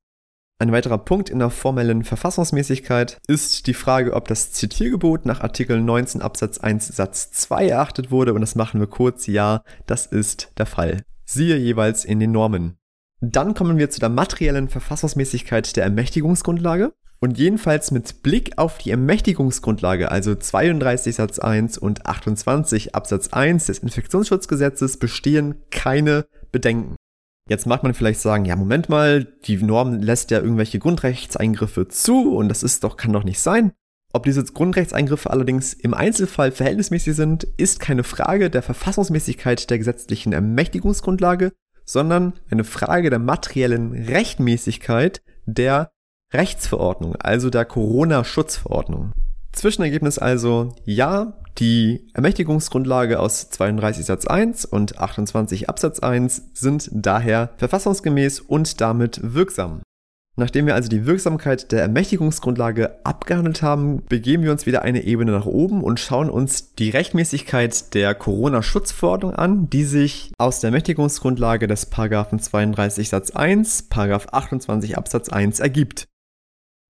Ein 0.58 0.72
weiterer 0.72 0.98
Punkt 0.98 1.30
in 1.30 1.40
der 1.40 1.50
formellen 1.50 2.06
Verfassungsmäßigkeit 2.06 3.18
ist 3.28 3.68
die 3.68 3.74
Frage, 3.74 4.14
ob 4.14 4.30
das 4.30 4.54
Zitiergebot 4.54 5.26
nach 5.26 5.42
Artikel 5.42 5.82
19 5.82 6.22
Absatz 6.22 6.60
1 6.60 6.88
Satz 6.88 7.32
2 7.32 7.68
erachtet 7.68 8.12
wurde 8.12 8.34
und 8.34 8.40
das 8.40 8.56
machen 8.56 8.80
wir 8.80 8.88
kurz. 8.88 9.28
Ja, 9.28 9.64
das 9.86 10.06
ist 10.06 10.54
der 10.58 10.66
Fall. 10.66 11.04
Siehe 11.26 11.58
jeweils 11.58 12.06
in 12.06 12.22
den 12.22 12.32
Normen. 12.32 12.78
Dann 13.22 13.54
kommen 13.54 13.78
wir 13.78 13.90
zu 13.90 14.00
der 14.00 14.10
materiellen 14.10 14.70
Verfassungsmäßigkeit 14.70 15.76
der 15.76 15.84
Ermächtigungsgrundlage. 15.84 16.94
Und 17.20 17.38
jedenfalls 17.38 17.92
mit 17.92 18.24
Blick 18.24 18.58
auf 18.58 18.78
die 18.78 18.92
Ermächtigungsgrundlage, 18.92 20.12
also 20.12 20.36
32 20.36 21.16
Satz 21.16 21.40
1 21.40 21.78
und 21.78 22.06
28 22.06 22.94
Absatz 22.94 23.30
1 23.30 23.66
des 23.66 23.80
Infektionsschutzgesetzes, 23.80 24.98
bestehen 24.98 25.56
keine 25.72 26.28
Bedenken. 26.52 26.96
Jetzt 27.50 27.68
mag 27.68 27.84
man 27.84 27.94
vielleicht 27.94 28.20
sagen, 28.20 28.46
ja, 28.46 28.56
Moment 28.56 28.90
mal, 28.90 29.24
die 29.24 29.58
Norm 29.58 30.02
lässt 30.02 30.32
ja 30.32 30.40
irgendwelche 30.40 30.80
Grundrechtseingriffe 30.80 31.88
zu 31.88 32.36
und 32.36 32.50
das 32.50 32.64
ist 32.64 32.84
doch, 32.84 32.98
kann 32.98 33.14
doch 33.14 33.24
nicht 33.24 33.40
sein. 33.40 33.72
Ob 34.14 34.24
diese 34.24 34.44
Grundrechtseingriffe 34.44 35.30
allerdings 35.30 35.74
im 35.74 35.94
Einzelfall 35.94 36.52
verhältnismäßig 36.52 37.16
sind, 37.16 37.44
ist 37.58 37.80
keine 37.80 38.04
Frage 38.04 38.50
der 38.50 38.62
Verfassungsmäßigkeit 38.62 39.70
der 39.70 39.78
gesetzlichen 39.78 40.34
Ermächtigungsgrundlage, 40.34 41.52
sondern 41.86 42.34
eine 42.50 42.64
Frage 42.64 43.10
der 43.10 43.20
materiellen 43.20 43.94
Rechtmäßigkeit 43.94 45.22
der 45.46 45.92
Rechtsverordnung, 46.34 47.16
also 47.16 47.50
der 47.50 47.66
Corona-Schutzverordnung. 47.66 49.14
Zwischenergebnis 49.54 50.18
also, 50.18 50.76
ja, 50.84 51.38
die 51.58 52.10
Ermächtigungsgrundlage 52.14 53.20
aus 53.20 53.50
32 53.50 54.06
Satz 54.06 54.28
1 54.28 54.66
und 54.66 55.00
28 55.00 55.70
Absatz 55.70 56.00
1 56.00 56.50
sind 56.54 56.90
daher 56.92 57.52
verfassungsgemäß 57.56 58.42
und 58.42 58.82
damit 58.82 59.22
wirksam. 59.24 59.82
Nachdem 60.38 60.66
wir 60.66 60.76
also 60.76 60.90
die 60.90 61.06
Wirksamkeit 61.06 61.72
der 61.72 61.82
Ermächtigungsgrundlage 61.82 63.00
abgehandelt 63.06 63.62
haben, 63.62 64.04
begeben 64.10 64.44
wir 64.44 64.52
uns 64.52 64.66
wieder 64.66 64.82
eine 64.82 65.04
Ebene 65.04 65.32
nach 65.32 65.46
oben 65.46 65.82
und 65.82 65.98
schauen 65.98 66.30
uns 66.30 66.74
die 66.76 66.90
Rechtmäßigkeit 66.90 67.94
der 67.94 68.14
Corona-Schutzverordnung 68.16 69.34
an, 69.34 69.70
die 69.70 69.86
sich 69.86 70.34
aus 70.38 70.60
der 70.60 70.70
Ermächtigungsgrundlage 70.70 71.68
des 71.68 71.86
Paragraphen 71.86 72.40
32 72.40 73.08
Satz 73.08 73.32
1, 73.32 73.84
Paragraph 73.84 74.28
28 74.30 74.98
Absatz 74.98 75.30
1 75.30 75.62
ergibt. 75.62 76.06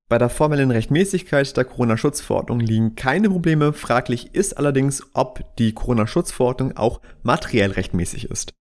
Bei 0.09 0.17
der 0.17 0.29
formellen 0.29 0.71
Rechtmäßigkeit 0.71 1.55
der 1.55 1.65
Corona-Schutzverordnung 1.65 2.59
liegen 2.59 2.95
keine 2.95 3.29
Probleme. 3.29 3.73
Fraglich 3.73 4.33
ist 4.33 4.57
allerdings, 4.57 5.03
ob 5.13 5.55
die 5.57 5.73
Corona-Schutzverordnung 5.73 6.77
auch 6.77 6.99
materiell 7.21 7.71
rechtmäßig 7.71 8.29
ist. 8.29 8.53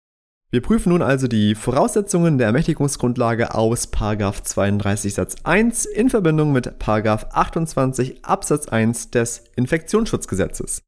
Wir 0.54 0.62
prüfen 0.62 0.90
nun 0.90 1.02
also 1.02 1.28
die 1.28 1.56
Voraussetzungen 1.56 2.38
der 2.38 2.46
Ermächtigungsgrundlage 2.46 3.56
aus 3.56 3.90
32 3.90 5.16
Satz 5.16 5.36
1 5.44 5.86
in 5.86 6.12
Verbindung 6.12 6.52
mit 6.52 6.76
28 6.80 8.24
Absatz 8.24 8.68
1 8.68 9.10
des 9.10 9.46
Infektionsschutzgesetzes. 9.56 10.84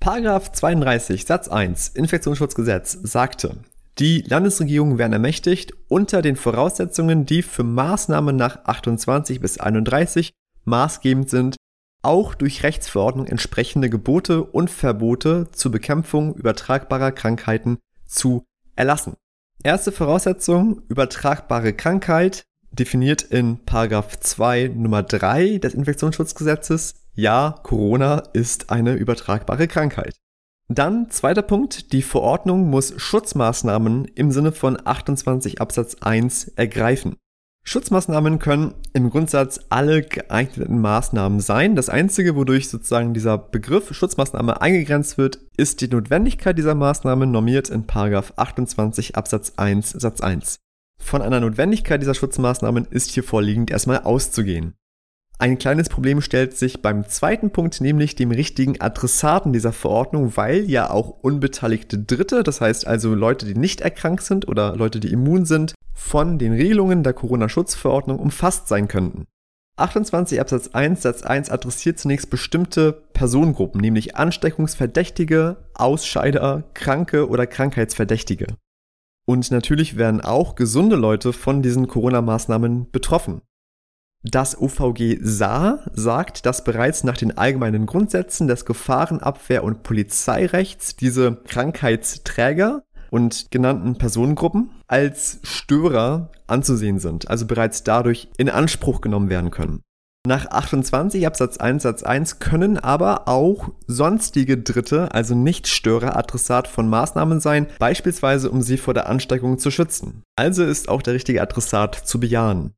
32 0.00 1.24
Satz 1.24 1.46
1 1.46 1.90
Infektionsschutzgesetz 1.90 2.98
sagte, 3.00 3.58
die 4.00 4.22
Landesregierungen 4.22 4.98
werden 4.98 5.12
ermächtigt, 5.12 5.72
unter 5.86 6.20
den 6.20 6.34
Voraussetzungen, 6.34 7.26
die 7.26 7.42
für 7.42 7.62
Maßnahmen 7.62 8.34
nach 8.34 8.64
28 8.64 9.38
bis 9.38 9.60
31 9.60 10.32
maßgebend 10.64 11.30
sind, 11.30 11.54
auch 12.02 12.34
durch 12.34 12.64
Rechtsverordnung 12.64 13.28
entsprechende 13.28 13.88
Gebote 13.88 14.42
und 14.42 14.68
Verbote 14.68 15.46
zur 15.52 15.70
Bekämpfung 15.70 16.34
übertragbarer 16.34 17.12
Krankheiten 17.12 17.78
zu 18.04 18.42
erlassen. 18.76 19.14
Erste 19.62 19.90
Voraussetzung, 19.90 20.82
übertragbare 20.88 21.72
Krankheit, 21.72 22.44
definiert 22.70 23.22
in 23.22 23.64
Paragraph 23.64 24.20
2 24.20 24.72
Nummer 24.74 25.02
3 25.02 25.58
des 25.58 25.74
Infektionsschutzgesetzes. 25.74 26.94
Ja, 27.14 27.54
Corona 27.62 28.22
ist 28.32 28.70
eine 28.70 28.92
übertragbare 28.94 29.66
Krankheit. 29.66 30.14
Dann 30.68 31.10
zweiter 31.10 31.42
Punkt, 31.42 31.92
die 31.92 32.02
Verordnung 32.02 32.68
muss 32.68 32.92
Schutzmaßnahmen 32.96 34.04
im 34.14 34.32
Sinne 34.32 34.52
von 34.52 34.76
28 34.84 35.60
Absatz 35.60 35.96
1 36.00 36.48
ergreifen. 36.56 37.16
Schutzmaßnahmen 37.68 38.38
können 38.38 38.74
im 38.92 39.10
Grundsatz 39.10 39.58
alle 39.70 40.02
geeigneten 40.02 40.80
Maßnahmen 40.80 41.40
sein. 41.40 41.74
Das 41.74 41.88
Einzige, 41.88 42.36
wodurch 42.36 42.68
sozusagen 42.68 43.12
dieser 43.12 43.38
Begriff 43.38 43.92
Schutzmaßnahme 43.92 44.60
eingegrenzt 44.62 45.18
wird, 45.18 45.40
ist 45.56 45.80
die 45.80 45.88
Notwendigkeit 45.88 46.56
dieser 46.56 46.76
Maßnahme 46.76 47.26
normiert 47.26 47.68
in 47.68 47.84
28 47.90 49.16
Absatz 49.16 49.54
1 49.56 49.90
Satz 49.90 50.20
1. 50.20 50.60
Von 51.02 51.22
einer 51.22 51.40
Notwendigkeit 51.40 52.00
dieser 52.00 52.14
Schutzmaßnahmen 52.14 52.86
ist 52.88 53.10
hier 53.10 53.24
vorliegend 53.24 53.72
erstmal 53.72 54.02
auszugehen. 54.04 54.74
Ein 55.38 55.58
kleines 55.58 55.90
Problem 55.90 56.22
stellt 56.22 56.56
sich 56.56 56.80
beim 56.80 57.06
zweiten 57.08 57.50
Punkt, 57.50 57.82
nämlich 57.82 58.14
dem 58.14 58.30
richtigen 58.30 58.80
Adressaten 58.80 59.52
dieser 59.52 59.72
Verordnung, 59.72 60.34
weil 60.36 60.62
ja 60.70 60.90
auch 60.90 61.10
unbeteiligte 61.20 61.98
Dritte, 61.98 62.42
das 62.42 62.62
heißt 62.62 62.86
also 62.86 63.14
Leute, 63.14 63.44
die 63.44 63.54
nicht 63.54 63.82
erkrankt 63.82 64.22
sind 64.22 64.48
oder 64.48 64.74
Leute, 64.76 64.98
die 64.98 65.12
immun 65.12 65.44
sind, 65.44 65.74
von 65.92 66.38
den 66.38 66.54
Regelungen 66.54 67.02
der 67.02 67.12
Corona-Schutzverordnung 67.12 68.18
umfasst 68.18 68.68
sein 68.68 68.88
könnten. 68.88 69.26
28 69.76 70.40
Absatz 70.40 70.68
1 70.68 71.02
Satz 71.02 71.22
1 71.22 71.50
adressiert 71.50 71.98
zunächst 71.98 72.30
bestimmte 72.30 72.92
Personengruppen, 73.12 73.78
nämlich 73.78 74.16
Ansteckungsverdächtige, 74.16 75.56
Ausscheider, 75.74 76.64
Kranke 76.72 77.28
oder 77.28 77.46
Krankheitsverdächtige. 77.46 78.46
Und 79.26 79.50
natürlich 79.50 79.98
werden 79.98 80.22
auch 80.22 80.54
gesunde 80.54 80.96
Leute 80.96 81.34
von 81.34 81.60
diesen 81.60 81.88
Corona-Maßnahmen 81.88 82.90
betroffen. 82.90 83.42
Das 84.22 84.60
OVG 84.60 85.18
SAR 85.22 85.84
sagt, 85.92 86.46
dass 86.46 86.64
bereits 86.64 87.04
nach 87.04 87.16
den 87.16 87.38
allgemeinen 87.38 87.86
Grundsätzen 87.86 88.48
des 88.48 88.66
Gefahrenabwehr- 88.66 89.60
und 89.60 89.84
Polizeirechts 89.84 90.96
diese 90.96 91.36
Krankheitsträger 91.46 92.82
und 93.10 93.46
genannten 93.50 93.98
Personengruppen 93.98 94.70
als 94.88 95.38
Störer 95.44 96.32
anzusehen 96.48 96.98
sind, 96.98 97.30
also 97.30 97.46
bereits 97.46 97.84
dadurch 97.84 98.28
in 98.36 98.48
Anspruch 98.48 99.00
genommen 99.00 99.30
werden 99.30 99.50
können. 99.50 99.82
Nach 100.26 100.46
28 100.46 101.24
Absatz 101.24 101.58
1 101.58 101.84
Satz 101.84 102.02
1 102.02 102.40
können 102.40 102.78
aber 102.78 103.28
auch 103.28 103.70
sonstige 103.86 104.58
Dritte, 104.58 105.14
also 105.14 105.36
Nichtstörer, 105.36 106.16
Adressat 106.16 106.66
von 106.66 106.88
Maßnahmen 106.88 107.38
sein, 107.38 107.68
beispielsweise 107.78 108.50
um 108.50 108.60
sie 108.60 108.76
vor 108.76 108.92
der 108.92 109.08
Ansteckung 109.08 109.60
zu 109.60 109.70
schützen. 109.70 110.24
Also 110.34 110.64
ist 110.64 110.88
auch 110.88 111.02
der 111.02 111.14
richtige 111.14 111.40
Adressat 111.40 111.94
zu 111.94 112.18
bejahen. 112.18 112.74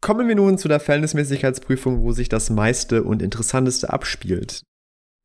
Kommen 0.00 0.28
wir 0.28 0.36
nun 0.36 0.58
zu 0.58 0.68
der 0.68 0.80
Verhältnismäßigkeitsprüfung, 0.80 2.02
wo 2.02 2.12
sich 2.12 2.28
das 2.28 2.50
meiste 2.50 3.02
und 3.02 3.20
interessanteste 3.20 3.92
abspielt. 3.92 4.62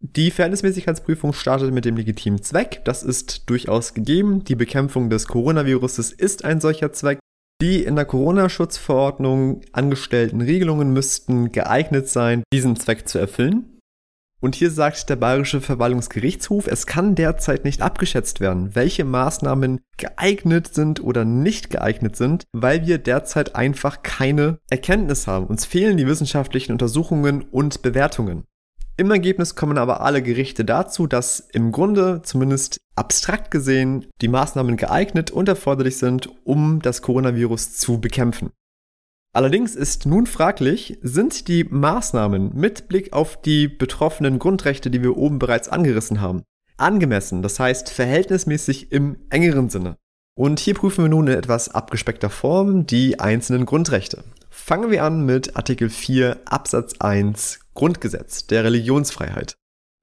Die 0.02 0.32
Verhältnismäßigkeitsprüfung 0.32 1.32
startet 1.32 1.74
mit 1.74 1.86
dem 1.86 1.96
legitimen 1.96 2.42
Zweck. 2.42 2.82
Das 2.84 3.04
ist 3.04 3.50
durchaus 3.50 3.94
gegeben. 3.94 4.44
Die 4.44 4.56
Bekämpfung 4.56 5.10
des 5.10 5.28
Coronaviruses 5.28 6.12
ist 6.12 6.44
ein 6.44 6.60
solcher 6.60 6.92
Zweck. 6.92 7.20
Die 7.62 7.84
in 7.84 7.96
der 7.96 8.04
Corona-Schutzverordnung 8.04 9.62
angestellten 9.72 10.42
Regelungen 10.42 10.92
müssten 10.92 11.54
geeignet 11.54 12.10
sein, 12.10 12.44
diesen 12.52 12.76
Zweck 12.76 13.08
zu 13.08 13.20
erfüllen. 13.20 13.73
Und 14.44 14.56
hier 14.56 14.72
sagt 14.72 15.10
der 15.10 15.16
Bayerische 15.16 15.62
Verwaltungsgerichtshof, 15.62 16.68
es 16.68 16.86
kann 16.86 17.16
derzeit 17.16 17.64
nicht 17.64 17.82
abgeschätzt 17.82 18.42
werden, 18.42 18.76
welche 18.76 19.06
Maßnahmen 19.06 19.80
geeignet 19.96 20.74
sind 20.74 21.02
oder 21.02 21.24
nicht 21.24 21.70
geeignet 21.70 22.18
sind, 22.18 22.44
weil 22.52 22.86
wir 22.86 22.98
derzeit 22.98 23.56
einfach 23.56 24.04
keine 24.04 24.60
Erkenntnis 24.70 25.28
haben. 25.28 25.48
Uns 25.48 25.64
fehlen 25.64 25.96
die 25.96 26.08
wissenschaftlichen 26.08 26.74
Untersuchungen 26.74 27.44
und 27.44 27.84
Bewertungen. 27.84 28.44
Im 28.98 29.12
Ergebnis 29.12 29.56
kommen 29.56 29.78
aber 29.78 30.02
alle 30.02 30.22
Gerichte 30.22 30.66
dazu, 30.66 31.08
dass 31.08 31.40
im 31.40 31.72
Grunde 31.72 32.22
zumindest 32.22 32.82
abstrakt 32.98 33.50
gesehen 33.50 34.08
die 34.22 34.28
Maßnahmen 34.28 34.76
geeignet 34.76 35.32
und 35.32 35.48
erforderlich 35.48 35.96
sind, 35.96 36.30
um 36.44 36.82
das 36.82 37.02
Coronavirus 37.02 37.78
zu 37.78 38.02
bekämpfen. 38.02 38.52
Allerdings 39.36 39.76
ist 39.76 40.06
nun 40.06 40.28
fraglich, 40.28 41.00
sind 41.02 41.48
die 41.48 41.64
Maßnahmen 41.64 42.52
mit 42.54 42.88
Blick 42.88 43.14
auf 43.14 43.42
die 43.42 43.68
betroffenen 43.68 44.38
Grundrechte, 44.38 44.92
die 44.92 45.02
wir 45.02 45.18
oben 45.18 45.40
bereits 45.40 45.70
angerissen 45.70 46.22
haben, 46.22 46.44
angemessen, 46.78 47.42
das 47.42 47.60
heißt 47.60 47.90
verhältnismäßig 47.90 48.92
im 48.92 49.18
engeren 49.32 49.72
Sinne. 49.72 49.98
Und 50.36 50.60
hier 50.60 50.76
prüfen 50.76 51.06
wir 51.06 51.10
nun 51.10 51.28
in 51.28 51.38
etwas 51.38 51.70
abgespeckter 51.70 52.30
Form 52.30 52.86
die 52.86 53.20
einzelnen 53.20 53.66
Grundrechte. 53.66 54.24
Fangen 54.52 54.92
wir 54.92 55.04
an 55.04 55.26
mit 55.26 55.56
Artikel 55.56 55.90
4 55.90 56.42
Absatz 56.46 56.94
1 57.00 57.60
Grundgesetz 57.74 58.46
der 58.46 58.64
Religionsfreiheit. 58.64 59.56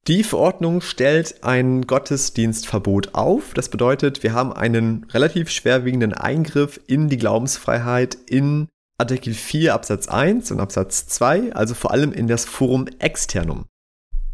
Die 0.08 0.24
Verordnung 0.24 0.80
stellt 0.80 1.44
ein 1.44 1.86
Gottesdienstverbot 1.86 3.14
auf. 3.14 3.54
Das 3.54 3.68
bedeutet, 3.68 4.24
wir 4.24 4.32
haben 4.32 4.52
einen 4.52 5.04
relativ 5.10 5.50
schwerwiegenden 5.50 6.14
Eingriff 6.14 6.80
in 6.86 7.08
die 7.08 7.18
Glaubensfreiheit 7.18 8.16
in 8.28 8.68
Artikel 9.00 9.34
4 9.34 9.74
Absatz 9.74 10.08
1 10.08 10.52
und 10.52 10.60
Absatz 10.60 11.06
2, 11.06 11.54
also 11.54 11.74
vor 11.74 11.90
allem 11.90 12.12
in 12.12 12.28
das 12.28 12.44
Forum 12.44 12.86
externum. 12.98 13.64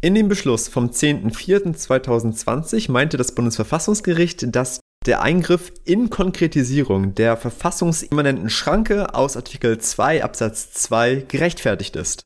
In 0.01 0.13
dem 0.13 0.27
Beschluss 0.27 0.67
vom 0.67 0.89
10.04.2020 0.89 2.91
meinte 2.91 3.17
das 3.17 3.33
Bundesverfassungsgericht, 3.33 4.55
dass 4.55 4.79
der 5.05 5.21
Eingriff 5.21 5.71
in 5.85 6.09
Konkretisierung 6.09 7.15
der 7.15 7.37
verfassungsimmanenten 7.37 8.49
Schranke 8.49 9.15
aus 9.15 9.37
Artikel 9.37 9.79
2 9.79 10.23
Absatz 10.23 10.73
2 10.73 11.25
gerechtfertigt 11.27 11.95
ist. 11.95 12.23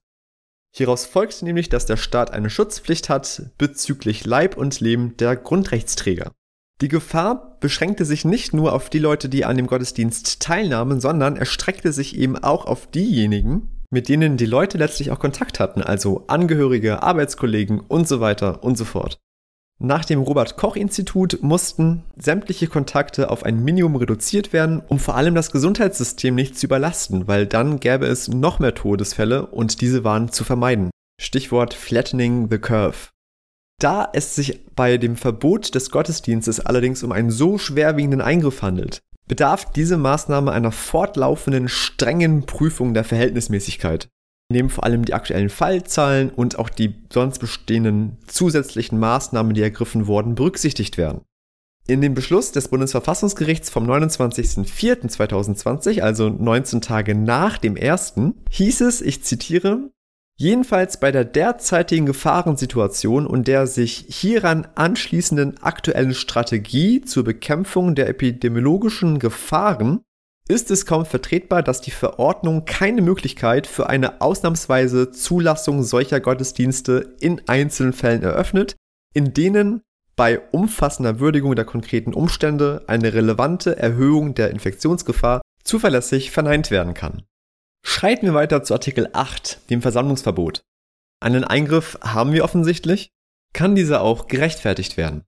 Hieraus 0.75 1.05
folgt 1.05 1.43
nämlich, 1.43 1.69
dass 1.69 1.85
der 1.85 1.97
Staat 1.97 2.31
eine 2.31 2.49
Schutzpflicht 2.49 3.07
hat 3.07 3.43
bezüglich 3.57 4.25
Leib 4.25 4.57
und 4.57 4.79
Leben 4.79 5.15
der 5.17 5.35
Grundrechtsträger. 5.35 6.31
Die 6.81 6.87
Gefahr 6.87 7.57
beschränkte 7.59 8.05
sich 8.05 8.25
nicht 8.25 8.55
nur 8.55 8.73
auf 8.73 8.89
die 8.89 8.97
Leute, 8.97 9.29
die 9.29 9.45
an 9.45 9.55
dem 9.55 9.67
Gottesdienst 9.67 10.39
teilnahmen, 10.39 10.99
sondern 10.99 11.37
erstreckte 11.37 11.93
sich 11.93 12.17
eben 12.17 12.37
auch 12.37 12.65
auf 12.65 12.87
diejenigen, 12.87 13.69
mit 13.91 14.09
denen 14.09 14.35
die 14.35 14.47
Leute 14.47 14.79
letztlich 14.79 15.11
auch 15.11 15.19
Kontakt 15.19 15.59
hatten, 15.59 15.83
also 15.83 16.23
Angehörige, 16.27 17.03
Arbeitskollegen 17.03 17.79
und 17.79 18.07
so 18.07 18.19
weiter 18.19 18.63
und 18.63 18.79
so 18.79 18.85
fort. 18.85 19.19
Nach 19.83 20.05
dem 20.05 20.21
Robert 20.21 20.57
Koch 20.57 20.75
Institut 20.75 21.39
mussten 21.41 22.03
sämtliche 22.15 22.67
Kontakte 22.67 23.29
auf 23.29 23.43
ein 23.43 23.63
Minimum 23.63 23.95
reduziert 23.95 24.51
werden, 24.51 24.81
um 24.87 24.97
vor 24.97 25.15
allem 25.15 25.35
das 25.35 25.51
Gesundheitssystem 25.51 26.33
nicht 26.33 26.57
zu 26.57 26.65
überlasten, 26.65 27.27
weil 27.27 27.45
dann 27.45 27.79
gäbe 27.79 28.07
es 28.07 28.27
noch 28.27 28.59
mehr 28.59 28.73
Todesfälle 28.73 29.47
und 29.47 29.81
diese 29.81 30.03
waren 30.03 30.31
zu 30.31 30.43
vermeiden. 30.43 30.89
Stichwort 31.19 31.73
Flattening 31.75 32.47
the 32.49 32.57
Curve. 32.57 33.09
Da 33.81 34.09
es 34.13 34.35
sich 34.35 34.63
bei 34.75 34.97
dem 34.97 35.17
Verbot 35.17 35.75
des 35.75 35.89
Gottesdienstes 35.89 36.59
allerdings 36.59 37.03
um 37.03 37.11
einen 37.11 37.31
so 37.31 37.57
schwerwiegenden 37.57 38.21
Eingriff 38.21 38.61
handelt, 38.61 38.99
bedarf 39.27 39.71
diese 39.71 39.97
Maßnahme 39.97 40.51
einer 40.51 40.71
fortlaufenden 40.71 41.67
strengen 41.67 42.45
Prüfung 42.45 42.93
der 42.93 43.03
Verhältnismäßigkeit 43.03 44.07
nehmen 44.51 44.69
vor 44.69 44.83
allem 44.83 45.05
die 45.05 45.15
aktuellen 45.15 45.49
Fallzahlen 45.49 46.29
und 46.29 46.59
auch 46.59 46.69
die 46.69 46.93
sonst 47.11 47.39
bestehenden 47.39 48.19
zusätzlichen 48.27 48.99
Maßnahmen, 48.99 49.53
die 49.53 49.61
ergriffen 49.61 50.07
wurden, 50.07 50.35
berücksichtigt 50.35 50.97
werden. 50.97 51.21
In 51.87 52.01
dem 52.01 52.13
Beschluss 52.13 52.51
des 52.51 52.67
Bundesverfassungsgerichts 52.67 53.71
vom 53.71 53.89
29.04.2020, 53.89 56.01
also 56.01 56.29
19 56.29 56.81
Tage 56.81 57.15
nach 57.15 57.57
dem 57.57 57.75
ersten, 57.75 58.35
hieß 58.51 58.81
es, 58.81 59.01
ich 59.01 59.23
zitiere, 59.23 59.89
Jedenfalls 60.37 60.99
bei 60.99 61.11
der 61.11 61.23
derzeitigen 61.23 62.05
Gefahrensituation 62.05 63.27
und 63.27 63.47
der 63.47 63.67
sich 63.67 64.05
hieran 64.09 64.67
anschließenden 64.75 65.61
aktuellen 65.61 66.15
Strategie 66.15 67.01
zur 67.01 67.23
Bekämpfung 67.23 67.93
der 67.93 68.09
epidemiologischen 68.09 69.19
Gefahren 69.19 70.01
ist 70.47 70.71
es 70.71 70.85
kaum 70.85 71.05
vertretbar, 71.05 71.63
dass 71.63 71.81
die 71.81 71.91
Verordnung 71.91 72.65
keine 72.65 73.01
Möglichkeit 73.01 73.67
für 73.67 73.87
eine 73.87 74.19
ausnahmsweise 74.21 75.11
Zulassung 75.11 75.83
solcher 75.83 76.19
Gottesdienste 76.19 77.15
in 77.19 77.41
einzelnen 77.47 77.93
Fällen 77.93 78.23
eröffnet, 78.23 78.75
in 79.13 79.33
denen 79.33 79.81
bei 80.15 80.39
umfassender 80.51 81.19
Würdigung 81.19 81.55
der 81.55 81.65
konkreten 81.65 82.13
Umstände 82.13 82.83
eine 82.87 83.13
relevante 83.13 83.77
Erhöhung 83.77 84.33
der 84.33 84.51
Infektionsgefahr 84.51 85.41
zuverlässig 85.63 86.31
verneint 86.31 86.69
werden 86.69 86.93
kann. 86.93 87.23
Schreiten 87.83 88.25
wir 88.25 88.33
weiter 88.33 88.63
zu 88.63 88.73
Artikel 88.73 89.09
8, 89.13 89.69
dem 89.69 89.81
Versammlungsverbot. 89.81 90.61
Einen 91.19 91.43
Eingriff 91.43 91.97
haben 92.01 92.33
wir 92.33 92.43
offensichtlich. 92.43 93.09
Kann 93.53 93.75
dieser 93.75 94.01
auch 94.01 94.27
gerechtfertigt 94.27 94.97
werden? 94.97 95.23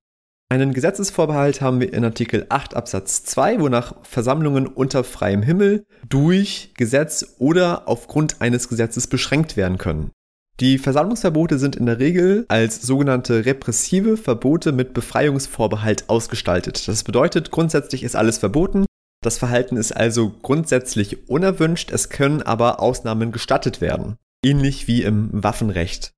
Einen 0.49 0.73
Gesetzesvorbehalt 0.73 1.61
haben 1.61 1.79
wir 1.79 1.91
in 1.93 2.05
Artikel 2.05 2.45
8 2.49 2.75
Absatz 2.75 3.23
2, 3.23 3.59
wonach 3.59 3.95
Versammlungen 4.03 4.67
unter 4.67 5.03
freiem 5.03 5.41
Himmel 5.41 5.85
durch 6.07 6.73
Gesetz 6.75 7.35
oder 7.39 7.87
aufgrund 7.87 8.41
eines 8.41 8.69
Gesetzes 8.69 9.07
beschränkt 9.07 9.57
werden 9.57 9.77
können. 9.77 10.11
Die 10.59 10.77
Versammlungsverbote 10.77 11.57
sind 11.57 11.75
in 11.75 11.87
der 11.87 11.97
Regel 11.97 12.45
als 12.47 12.83
sogenannte 12.83 13.45
repressive 13.45 14.17
Verbote 14.17 14.71
mit 14.71 14.93
Befreiungsvorbehalt 14.93 16.09
ausgestaltet. 16.09 16.87
Das 16.87 17.03
bedeutet, 17.03 17.49
grundsätzlich 17.49 18.03
ist 18.03 18.15
alles 18.15 18.37
verboten. 18.37 18.85
Das 19.23 19.37
Verhalten 19.37 19.77
ist 19.77 19.93
also 19.93 20.31
grundsätzlich 20.41 21.29
unerwünscht, 21.29 21.91
es 21.91 22.09
können 22.09 22.41
aber 22.41 22.81
Ausnahmen 22.81 23.31
gestattet 23.31 23.79
werden. 23.79 24.17
Ähnlich 24.43 24.87
wie 24.87 25.01
im 25.01 25.29
Waffenrecht. 25.31 26.11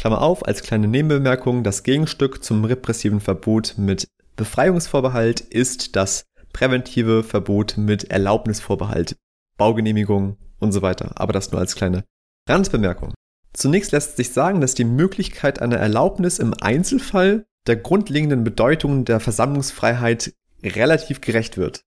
Klammer 0.00 0.20
auf, 0.20 0.44
als 0.44 0.62
kleine 0.62 0.88
Nebenbemerkung, 0.88 1.62
das 1.62 1.84
Gegenstück 1.84 2.42
zum 2.42 2.64
repressiven 2.64 3.20
Verbot 3.20 3.74
mit 3.76 4.08
Befreiungsvorbehalt 4.34 5.40
ist 5.40 5.94
das 5.94 6.24
präventive 6.52 7.22
Verbot 7.22 7.76
mit 7.76 8.10
Erlaubnisvorbehalt, 8.10 9.14
Baugenehmigung 9.56 10.36
und 10.58 10.72
so 10.72 10.82
weiter. 10.82 11.12
Aber 11.14 11.32
das 11.32 11.52
nur 11.52 11.60
als 11.60 11.76
kleine 11.76 12.02
Randbemerkung. 12.48 13.14
Zunächst 13.52 13.92
lässt 13.92 14.16
sich 14.16 14.32
sagen, 14.32 14.60
dass 14.60 14.74
die 14.74 14.84
Möglichkeit 14.84 15.62
einer 15.62 15.76
Erlaubnis 15.76 16.40
im 16.40 16.54
Einzelfall 16.60 17.44
der 17.68 17.76
grundlegenden 17.76 18.42
Bedeutung 18.42 19.04
der 19.04 19.20
Versammlungsfreiheit 19.20 20.32
relativ 20.64 21.20
gerecht 21.20 21.56
wird. 21.56 21.82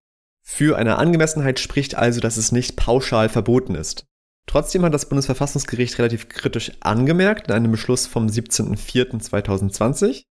Für 0.45 0.77
eine 0.77 0.97
Angemessenheit 0.97 1.59
spricht 1.59 1.95
also, 1.95 2.19
dass 2.19 2.37
es 2.37 2.51
nicht 2.51 2.75
pauschal 2.75 3.29
verboten 3.29 3.75
ist. 3.75 4.05
Trotzdem 4.45 4.83
hat 4.83 4.93
das 4.93 5.07
Bundesverfassungsgericht 5.07 5.97
relativ 5.97 6.27
kritisch 6.29 6.73
angemerkt 6.81 7.47
in 7.47 7.53
einem 7.53 7.71
Beschluss 7.71 8.05
vom 8.07 8.27
17.04.2020, 8.27 10.23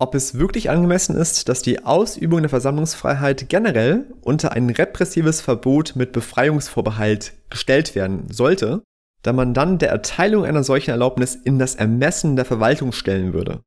ob 0.00 0.14
es 0.14 0.38
wirklich 0.38 0.70
angemessen 0.70 1.14
ist, 1.14 1.50
dass 1.50 1.60
die 1.60 1.84
Ausübung 1.84 2.40
der 2.40 2.48
Versammlungsfreiheit 2.48 3.50
generell 3.50 4.10
unter 4.22 4.52
ein 4.52 4.70
repressives 4.70 5.42
Verbot 5.42 5.94
mit 5.94 6.12
Befreiungsvorbehalt 6.12 7.34
gestellt 7.50 7.94
werden 7.94 8.32
sollte, 8.32 8.82
da 9.22 9.34
man 9.34 9.52
dann 9.52 9.76
der 9.78 9.90
Erteilung 9.90 10.46
einer 10.46 10.64
solchen 10.64 10.92
Erlaubnis 10.92 11.34
in 11.34 11.58
das 11.58 11.74
Ermessen 11.74 12.36
der 12.36 12.46
Verwaltung 12.46 12.92
stellen 12.92 13.34
würde. 13.34 13.60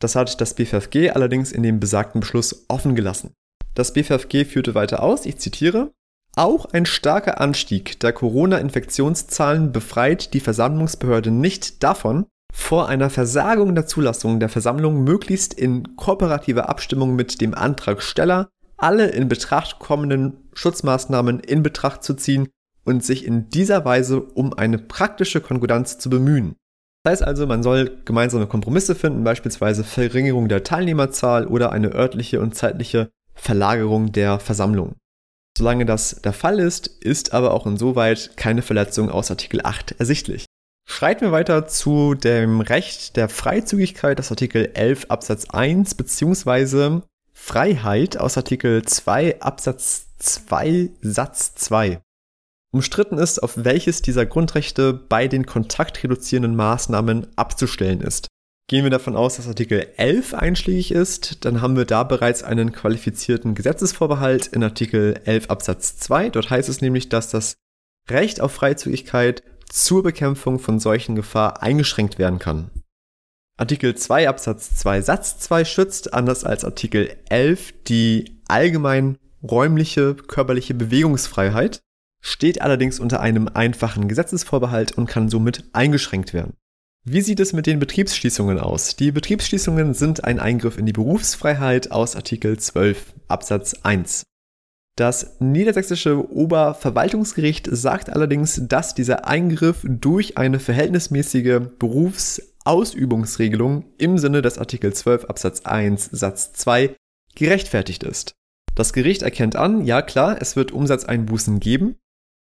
Das 0.00 0.16
hat 0.16 0.40
das 0.40 0.54
BFFG 0.54 1.10
allerdings 1.10 1.52
in 1.52 1.62
dem 1.62 1.78
besagten 1.78 2.20
Beschluss 2.20 2.64
offen 2.66 2.96
gelassen. 2.96 3.32
Das 3.74 3.92
BFFG 3.92 4.44
führte 4.44 4.74
weiter 4.74 5.02
aus, 5.02 5.26
ich 5.26 5.38
zitiere, 5.38 5.92
auch 6.36 6.66
ein 6.66 6.86
starker 6.86 7.40
Anstieg 7.40 8.00
der 8.00 8.12
Corona-Infektionszahlen 8.12 9.72
befreit 9.72 10.34
die 10.34 10.40
Versammlungsbehörde 10.40 11.30
nicht 11.30 11.82
davon, 11.82 12.26
vor 12.52 12.88
einer 12.88 13.10
Versagung 13.10 13.74
der 13.74 13.86
Zulassung 13.86 14.38
der 14.38 14.50
Versammlung 14.50 15.04
möglichst 15.04 15.54
in 15.54 15.96
kooperativer 15.96 16.68
Abstimmung 16.68 17.16
mit 17.16 17.40
dem 17.40 17.54
Antragsteller 17.54 18.48
alle 18.76 19.06
in 19.06 19.28
Betracht 19.28 19.78
kommenden 19.78 20.48
Schutzmaßnahmen 20.52 21.40
in 21.40 21.62
Betracht 21.62 22.02
zu 22.02 22.14
ziehen 22.14 22.48
und 22.84 23.04
sich 23.04 23.24
in 23.24 23.48
dieser 23.48 23.84
Weise 23.84 24.20
um 24.20 24.52
eine 24.52 24.78
praktische 24.78 25.40
Konkordanz 25.40 25.98
zu 25.98 26.10
bemühen. 26.10 26.56
Das 27.04 27.12
heißt 27.12 27.24
also, 27.24 27.46
man 27.46 27.62
soll 27.62 27.98
gemeinsame 28.04 28.46
Kompromisse 28.46 28.94
finden, 28.94 29.24
beispielsweise 29.24 29.82
Verringerung 29.82 30.48
der 30.48 30.62
Teilnehmerzahl 30.62 31.46
oder 31.46 31.72
eine 31.72 31.94
örtliche 31.94 32.40
und 32.40 32.54
zeitliche 32.54 33.10
Verlagerung 33.34 34.12
der 34.12 34.38
Versammlung. 34.38 34.96
Solange 35.56 35.84
das 35.84 36.20
der 36.22 36.32
Fall 36.32 36.58
ist, 36.58 36.86
ist 36.86 37.32
aber 37.32 37.52
auch 37.52 37.66
insoweit 37.66 38.36
keine 38.36 38.62
Verletzung 38.62 39.10
aus 39.10 39.30
Artikel 39.30 39.60
8 39.62 39.96
ersichtlich. 39.98 40.46
Schreiten 40.88 41.22
wir 41.22 41.32
weiter 41.32 41.66
zu 41.66 42.14
dem 42.14 42.60
Recht 42.60 43.16
der 43.16 43.28
Freizügigkeit 43.28 44.18
aus 44.18 44.30
Artikel 44.30 44.70
11 44.74 45.06
Absatz 45.08 45.48
1 45.50 45.94
beziehungsweise 45.94 47.02
Freiheit 47.32 48.16
aus 48.16 48.36
Artikel 48.36 48.82
2 48.82 49.40
Absatz 49.40 50.06
2 50.18 50.90
Satz 51.00 51.54
2. 51.54 52.00
Umstritten 52.72 53.18
ist, 53.18 53.42
auf 53.42 53.64
welches 53.64 54.00
dieser 54.00 54.24
Grundrechte 54.24 54.94
bei 54.94 55.28
den 55.28 55.44
kontaktreduzierenden 55.44 56.56
Maßnahmen 56.56 57.26
abzustellen 57.36 58.00
ist. 58.00 58.28
Gehen 58.68 58.84
wir 58.84 58.90
davon 58.90 59.16
aus, 59.16 59.36
dass 59.36 59.48
Artikel 59.48 59.86
11 59.96 60.34
einschlägig 60.34 60.92
ist, 60.92 61.44
dann 61.44 61.60
haben 61.60 61.76
wir 61.76 61.84
da 61.84 62.04
bereits 62.04 62.42
einen 62.42 62.72
qualifizierten 62.72 63.54
Gesetzesvorbehalt 63.54 64.46
in 64.46 64.62
Artikel 64.62 65.20
11 65.24 65.50
Absatz 65.50 65.98
2. 65.98 66.30
Dort 66.30 66.48
heißt 66.48 66.68
es 66.68 66.80
nämlich, 66.80 67.08
dass 67.08 67.28
das 67.28 67.54
Recht 68.08 68.40
auf 68.40 68.52
Freizügigkeit 68.52 69.42
zur 69.68 70.02
Bekämpfung 70.02 70.58
von 70.58 70.78
solchen 70.80 71.16
Gefahr 71.16 71.62
eingeschränkt 71.62 72.18
werden 72.18 72.38
kann. 72.38 72.70
Artikel 73.58 73.94
2 73.94 74.28
Absatz 74.28 74.76
2 74.76 75.02
Satz 75.02 75.38
2 75.40 75.64
schützt, 75.64 76.14
anders 76.14 76.44
als 76.44 76.64
Artikel 76.64 77.16
11, 77.28 77.74
die 77.86 78.40
allgemein 78.48 79.18
räumliche 79.42 80.14
körperliche 80.14 80.74
Bewegungsfreiheit, 80.74 81.80
steht 82.20 82.62
allerdings 82.62 83.00
unter 83.00 83.20
einem 83.20 83.48
einfachen 83.48 84.08
Gesetzesvorbehalt 84.08 84.92
und 84.92 85.06
kann 85.06 85.28
somit 85.28 85.64
eingeschränkt 85.72 86.32
werden. 86.32 86.54
Wie 87.04 87.20
sieht 87.20 87.40
es 87.40 87.52
mit 87.52 87.66
den 87.66 87.80
Betriebsschließungen 87.80 88.60
aus? 88.60 88.94
Die 88.94 89.10
Betriebsschließungen 89.10 89.92
sind 89.92 90.22
ein 90.22 90.38
Eingriff 90.38 90.78
in 90.78 90.86
die 90.86 90.92
Berufsfreiheit 90.92 91.90
aus 91.90 92.14
Artikel 92.14 92.60
12 92.60 93.14
Absatz 93.26 93.74
1. 93.82 94.22
Das 94.94 95.40
niedersächsische 95.40 96.30
Oberverwaltungsgericht 96.30 97.68
sagt 97.72 98.08
allerdings, 98.08 98.62
dass 98.68 98.94
dieser 98.94 99.26
Eingriff 99.26 99.78
durch 99.82 100.38
eine 100.38 100.60
verhältnismäßige 100.60 101.62
Berufs-, 101.76 102.54
Ausübungsregelung 102.64 103.84
im 103.98 104.18
Sinne 104.18 104.40
des 104.40 104.58
Artikel 104.58 104.92
12 104.92 105.24
Absatz 105.24 105.62
1 105.62 106.08
Satz 106.12 106.52
2 106.52 106.94
gerechtfertigt 107.34 108.04
ist. 108.04 108.34
Das 108.76 108.92
Gericht 108.92 109.22
erkennt 109.22 109.56
an, 109.56 109.84
ja 109.84 110.02
klar, 110.02 110.36
es 110.40 110.54
wird 110.54 110.70
Umsatzeinbußen 110.70 111.58
geben 111.58 111.96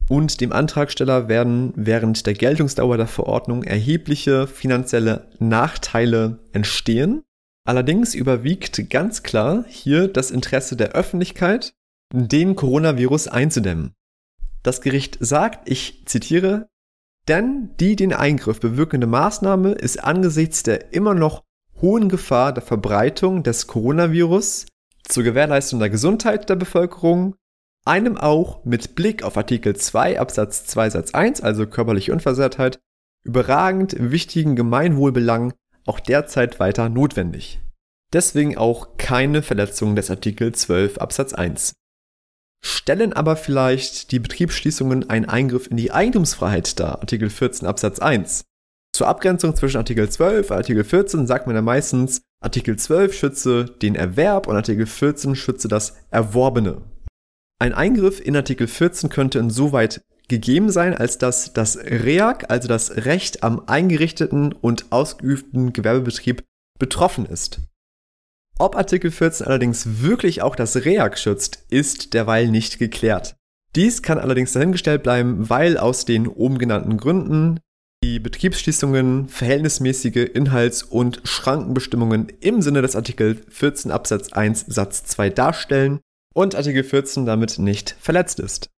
und 0.10 0.40
dem 0.42 0.54
Antragsteller 0.54 1.28
werden 1.28 1.74
während 1.76 2.26
der 2.26 2.34
Geltungsdauer 2.34 2.98
der 2.98 3.08
Verordnung 3.08 3.64
erhebliche 3.64 4.48
finanzielle 4.48 5.28
Nachteile 5.40 6.40
entstehen. 6.54 7.24
Allerdings 7.66 8.16
überwiegt 8.16 8.90
ganz 8.90 9.24
klar 9.24 9.66
hier 9.68 10.08
das 10.08 10.32
Interesse 10.32 10.78
der 10.78 10.94
Öffentlichkeit, 10.94 11.74
den 12.14 12.56
Coronavirus 12.56 13.28
einzudämmen. 13.28 13.94
Das 14.64 14.82
Gericht 14.82 15.18
sagt, 15.20 15.70
ich 15.70 16.04
zitiere, 16.06 16.70
denn 17.28 17.72
die 17.80 17.98
den 17.98 18.14
Eingriff 18.14 18.62
bewirkende 18.62 19.08
Maßnahme 19.08 19.72
ist 19.74 20.02
angesichts 20.02 20.64
der 20.64 20.94
immer 20.94 21.14
noch 21.14 21.44
hohen 21.82 22.08
Gefahr 22.08 22.54
der 22.54 22.64
Verbreitung 22.64 23.44
des 23.44 23.68
Coronavirus 23.68 24.66
zur 25.04 25.24
Gewährleistung 25.24 25.80
der 25.80 25.90
Gesundheit 25.90 26.50
der 26.50 26.56
Bevölkerung, 26.56 27.36
einem 27.88 28.18
auch 28.18 28.64
mit 28.66 28.96
Blick 28.96 29.24
auf 29.24 29.38
Artikel 29.38 29.76
2 29.76 30.20
Absatz 30.20 30.66
2 30.66 30.92
Satz 30.92 31.14
1, 31.14 31.42
also 31.42 31.66
körperliche 31.66 32.14
Unversehrtheit, 32.14 32.80
überragend 33.24 33.96
wichtigen 33.98 34.56
Gemeinwohlbelangen 34.56 35.54
auch 35.86 36.00
derzeit 36.00 36.60
weiter 36.60 36.90
notwendig. 36.90 37.62
Deswegen 38.14 38.58
auch 38.58 38.98
keine 38.98 39.42
Verletzung 39.42 39.96
des 39.96 40.10
Artikel 40.10 40.54
12 40.54 40.98
Absatz 40.98 41.34
1. 41.34 41.74
Stellen 42.64 43.14
aber 43.14 43.36
vielleicht 43.36 44.12
die 44.12 44.20
Betriebsschließungen 44.20 45.10
einen 45.10 45.26
Eingriff 45.26 45.68
in 45.68 45.78
die 45.78 45.92
Eigentumsfreiheit 45.92 46.80
dar, 46.80 47.00
Artikel 47.00 47.30
14 47.30 47.68
Absatz 47.68 48.00
1. 48.00 48.44
Zur 48.94 49.08
Abgrenzung 49.08 49.56
zwischen 49.56 49.78
Artikel 49.78 50.10
12 50.10 50.50
und 50.50 50.58
Artikel 50.58 50.84
14 50.84 51.28
sagt 51.28 51.48
man 51.48 51.56
ja 51.56 51.62
meistens, 51.62 52.22
Artikel 52.42 52.78
12 52.78 53.14
schütze 53.14 53.66
den 53.66 53.96
Erwerb 53.96 54.48
und 54.48 54.56
Artikel 54.56 54.86
14 54.86 55.36
schütze 55.36 55.68
das 55.68 55.96
Erworbene. 56.10 56.82
Ein 57.60 57.74
Eingriff 57.74 58.20
in 58.24 58.36
Artikel 58.36 58.68
14 58.68 59.10
könnte 59.10 59.40
insoweit 59.40 60.02
gegeben 60.28 60.70
sein, 60.70 60.94
als 60.94 61.18
dass 61.18 61.54
das 61.54 61.78
REAG, 61.78 62.46
also 62.50 62.68
das 62.68 63.06
Recht 63.06 63.44
am 63.44 63.64
eingerichteten 63.66 64.54
und 64.54 64.92
ausgeübten 64.92 65.74
Gewerbebetrieb, 65.74 66.44
betroffen 66.78 67.26
ist. 67.26 67.62
Ob 68.60 68.76
Artikel 68.76 69.10
14 69.10 69.48
allerdings 69.48 70.02
wirklich 70.02 70.42
auch 70.44 70.56
das 70.56 70.76
REAG 70.76 71.18
schützt, 71.18 71.66
ist 71.70 72.14
derweil 72.14 72.50
nicht 72.50 72.78
geklärt. 72.78 73.36
Dies 73.76 74.02
kann 74.02 74.20
allerdings 74.20 74.54
dahingestellt 74.54 75.02
bleiben, 75.02 75.50
weil 75.50 75.78
aus 75.78 76.06
den 76.06 76.28
oben 76.28 76.60
genannten 76.60 76.98
Gründen 76.98 77.60
die 78.04 78.20
Betriebsschließungen 78.20 79.28
verhältnismäßige 79.30 80.30
Inhalts- 80.34 80.84
und 80.84 81.22
Schrankenbestimmungen 81.24 82.28
im 82.40 82.62
Sinne 82.62 82.84
des 82.84 82.96
Artikel 82.96 83.42
14 83.50 83.90
Absatz 83.90 84.32
1 84.32 84.66
Satz 84.68 85.06
2 85.06 85.32
darstellen 85.32 86.00
und 86.38 86.54
Artikel 86.54 86.84
14 86.84 87.26
damit 87.26 87.58
nicht 87.58 87.96
verletzt 88.00 88.40
ist. 88.40 88.70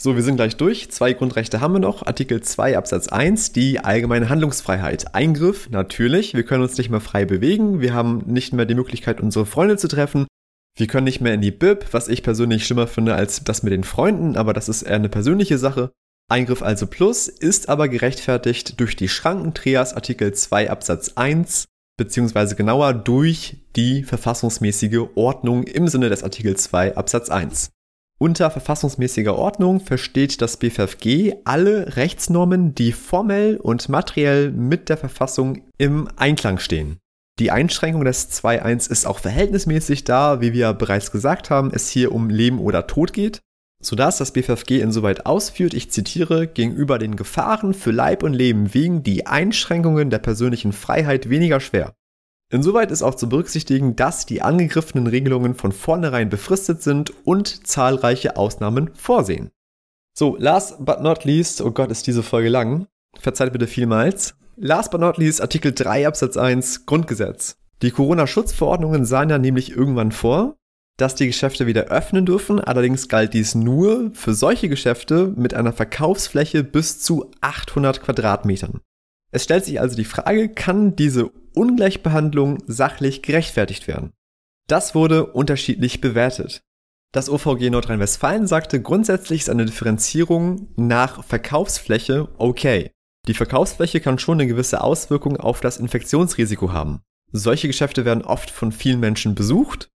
So, 0.00 0.16
wir 0.16 0.22
sind 0.22 0.36
gleich 0.36 0.56
durch. 0.56 0.90
Zwei 0.90 1.12
Grundrechte 1.12 1.60
haben 1.60 1.74
wir 1.74 1.78
noch. 1.78 2.04
Artikel 2.04 2.42
2 2.42 2.78
Absatz 2.78 3.08
1, 3.08 3.52
die 3.52 3.78
allgemeine 3.78 4.30
Handlungsfreiheit. 4.30 5.14
Eingriff, 5.14 5.68
natürlich. 5.68 6.32
Wir 6.32 6.44
können 6.44 6.62
uns 6.62 6.78
nicht 6.78 6.88
mehr 6.88 7.00
frei 7.00 7.26
bewegen. 7.26 7.82
Wir 7.82 7.92
haben 7.92 8.24
nicht 8.26 8.54
mehr 8.54 8.64
die 8.64 8.74
Möglichkeit, 8.74 9.20
unsere 9.20 9.44
Freunde 9.44 9.76
zu 9.76 9.86
treffen. 9.86 10.26
Wir 10.78 10.86
können 10.86 11.04
nicht 11.04 11.20
mehr 11.20 11.34
in 11.34 11.42
die 11.42 11.50
Bib, 11.50 11.92
was 11.92 12.08
ich 12.08 12.22
persönlich 12.22 12.66
schlimmer 12.66 12.86
finde 12.86 13.14
als 13.14 13.44
das 13.44 13.62
mit 13.62 13.74
den 13.74 13.84
Freunden, 13.84 14.36
aber 14.36 14.54
das 14.54 14.70
ist 14.70 14.82
eher 14.82 14.96
eine 14.96 15.10
persönliche 15.10 15.58
Sache. 15.58 15.92
Eingriff 16.30 16.62
also 16.62 16.86
plus 16.86 17.28
ist 17.28 17.68
aber 17.68 17.88
gerechtfertigt 17.88 18.80
durch 18.80 18.96
die 18.96 19.10
Schrankentrias 19.10 19.92
Artikel 19.92 20.32
2 20.32 20.70
Absatz 20.70 21.12
1 21.16 21.66
beziehungsweise 21.96 22.56
genauer 22.56 22.92
durch 22.94 23.58
die 23.76 24.02
verfassungsmäßige 24.02 25.00
Ordnung 25.14 25.64
im 25.64 25.88
Sinne 25.88 26.08
des 26.08 26.22
Artikel 26.22 26.56
2 26.56 26.96
Absatz 26.96 27.30
1. 27.30 27.70
Unter 28.18 28.50
verfassungsmäßiger 28.50 29.36
Ordnung 29.36 29.80
versteht 29.80 30.40
das 30.40 30.56
BFFG 30.56 31.34
alle 31.44 31.96
Rechtsnormen, 31.96 32.74
die 32.74 32.92
formell 32.92 33.56
und 33.56 33.88
materiell 33.88 34.50
mit 34.52 34.88
der 34.88 34.96
Verfassung 34.96 35.62
im 35.78 36.08
Einklang 36.16 36.58
stehen. 36.58 36.98
Die 37.40 37.50
Einschränkung 37.50 38.04
des 38.04 38.30
2.1 38.30 38.90
ist 38.90 39.06
auch 39.06 39.18
verhältnismäßig 39.18 40.04
da, 40.04 40.40
wie 40.40 40.52
wir 40.52 40.72
bereits 40.72 41.10
gesagt 41.10 41.50
haben, 41.50 41.72
es 41.74 41.88
hier 41.88 42.12
um 42.12 42.30
Leben 42.30 42.60
oder 42.60 42.86
Tod 42.86 43.12
geht 43.12 43.40
sodass 43.84 44.18
das 44.18 44.32
BFFG 44.32 44.80
insoweit 44.80 45.26
ausführt, 45.26 45.74
ich 45.74 45.90
zitiere, 45.90 46.46
gegenüber 46.46 46.98
den 46.98 47.16
Gefahren 47.16 47.74
für 47.74 47.90
Leib 47.90 48.22
und 48.22 48.32
Leben 48.32 48.72
wiegen 48.74 49.02
die 49.02 49.26
Einschränkungen 49.26 50.10
der 50.10 50.18
persönlichen 50.18 50.72
Freiheit 50.72 51.28
weniger 51.28 51.60
schwer. 51.60 51.94
Insoweit 52.50 52.90
ist 52.90 53.02
auch 53.02 53.14
zu 53.14 53.28
berücksichtigen, 53.28 53.96
dass 53.96 54.26
die 54.26 54.42
angegriffenen 54.42 55.06
Regelungen 55.06 55.54
von 55.54 55.72
vornherein 55.72 56.28
befristet 56.28 56.82
sind 56.82 57.12
und 57.26 57.66
zahlreiche 57.66 58.36
Ausnahmen 58.36 58.90
vorsehen. 58.94 59.50
So, 60.16 60.36
last 60.38 60.84
but 60.84 61.02
not 61.02 61.24
least, 61.24 61.60
oh 61.60 61.72
Gott, 61.72 61.90
ist 61.90 62.06
diese 62.06 62.22
Folge 62.22 62.48
lang. 62.48 62.86
Verzeiht 63.18 63.52
bitte 63.52 63.66
vielmals. 63.66 64.34
Last 64.56 64.92
but 64.92 65.00
not 65.00 65.18
least, 65.18 65.40
Artikel 65.40 65.72
3 65.72 66.06
Absatz 66.06 66.36
1 66.36 66.86
Grundgesetz. 66.86 67.56
Die 67.82 67.90
Corona-Schutzverordnungen 67.90 69.04
sahen 69.04 69.30
ja 69.30 69.38
nämlich 69.38 69.72
irgendwann 69.72 70.12
vor, 70.12 70.56
dass 70.96 71.14
die 71.14 71.26
Geschäfte 71.26 71.66
wieder 71.66 71.84
öffnen 71.84 72.26
dürfen. 72.26 72.60
Allerdings 72.60 73.08
galt 73.08 73.34
dies 73.34 73.54
nur 73.54 74.10
für 74.12 74.34
solche 74.34 74.68
Geschäfte 74.68 75.32
mit 75.36 75.54
einer 75.54 75.72
Verkaufsfläche 75.72 76.62
bis 76.62 77.00
zu 77.00 77.30
800 77.40 78.02
Quadratmetern. 78.02 78.80
Es 79.32 79.44
stellt 79.44 79.64
sich 79.64 79.80
also 79.80 79.96
die 79.96 80.04
Frage, 80.04 80.48
kann 80.48 80.94
diese 80.94 81.30
Ungleichbehandlung 81.54 82.62
sachlich 82.66 83.22
gerechtfertigt 83.22 83.88
werden? 83.88 84.12
Das 84.68 84.94
wurde 84.94 85.26
unterschiedlich 85.26 86.00
bewertet. 86.00 86.62
Das 87.12 87.28
OVG 87.28 87.70
Nordrhein-Westfalen 87.70 88.46
sagte, 88.46 88.80
grundsätzlich 88.80 89.42
ist 89.42 89.50
eine 89.50 89.66
Differenzierung 89.66 90.68
nach 90.76 91.24
Verkaufsfläche 91.24 92.28
okay. 92.38 92.90
Die 93.26 93.34
Verkaufsfläche 93.34 94.00
kann 94.00 94.18
schon 94.18 94.40
eine 94.40 94.48
gewisse 94.48 94.82
Auswirkung 94.82 95.36
auf 95.36 95.60
das 95.60 95.78
Infektionsrisiko 95.78 96.72
haben. 96.72 97.00
Solche 97.32 97.66
Geschäfte 97.66 98.04
werden 98.04 98.24
oft 98.24 98.50
von 98.50 98.72
vielen 98.72 99.00
Menschen 99.00 99.34
besucht 99.34 99.88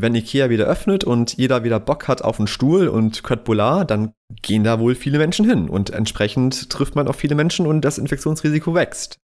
wenn 0.00 0.14
Ikea 0.14 0.48
wieder 0.48 0.66
öffnet 0.66 1.04
und 1.04 1.36
jeder 1.36 1.64
wieder 1.64 1.80
Bock 1.80 2.08
hat 2.08 2.22
auf 2.22 2.38
einen 2.38 2.46
Stuhl 2.46 2.88
und 2.88 3.24
Köttbullar, 3.24 3.84
dann 3.84 4.12
gehen 4.42 4.64
da 4.64 4.78
wohl 4.78 4.94
viele 4.94 5.18
Menschen 5.18 5.44
hin 5.44 5.68
und 5.68 5.90
entsprechend 5.90 6.70
trifft 6.70 6.94
man 6.94 7.08
auf 7.08 7.16
viele 7.16 7.34
Menschen 7.34 7.66
und 7.66 7.82
das 7.82 7.98
Infektionsrisiko 7.98 8.74
wächst. 8.74 9.18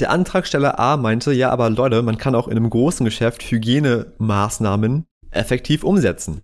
Der 0.00 0.10
Antragsteller 0.10 0.78
A 0.80 0.96
meinte, 0.96 1.32
ja, 1.32 1.50
aber 1.50 1.70
Leute, 1.70 2.02
man 2.02 2.18
kann 2.18 2.34
auch 2.34 2.48
in 2.48 2.56
einem 2.56 2.70
großen 2.70 3.04
Geschäft 3.04 3.42
Hygienemaßnahmen 3.42 5.06
effektiv 5.30 5.84
umsetzen. 5.84 6.40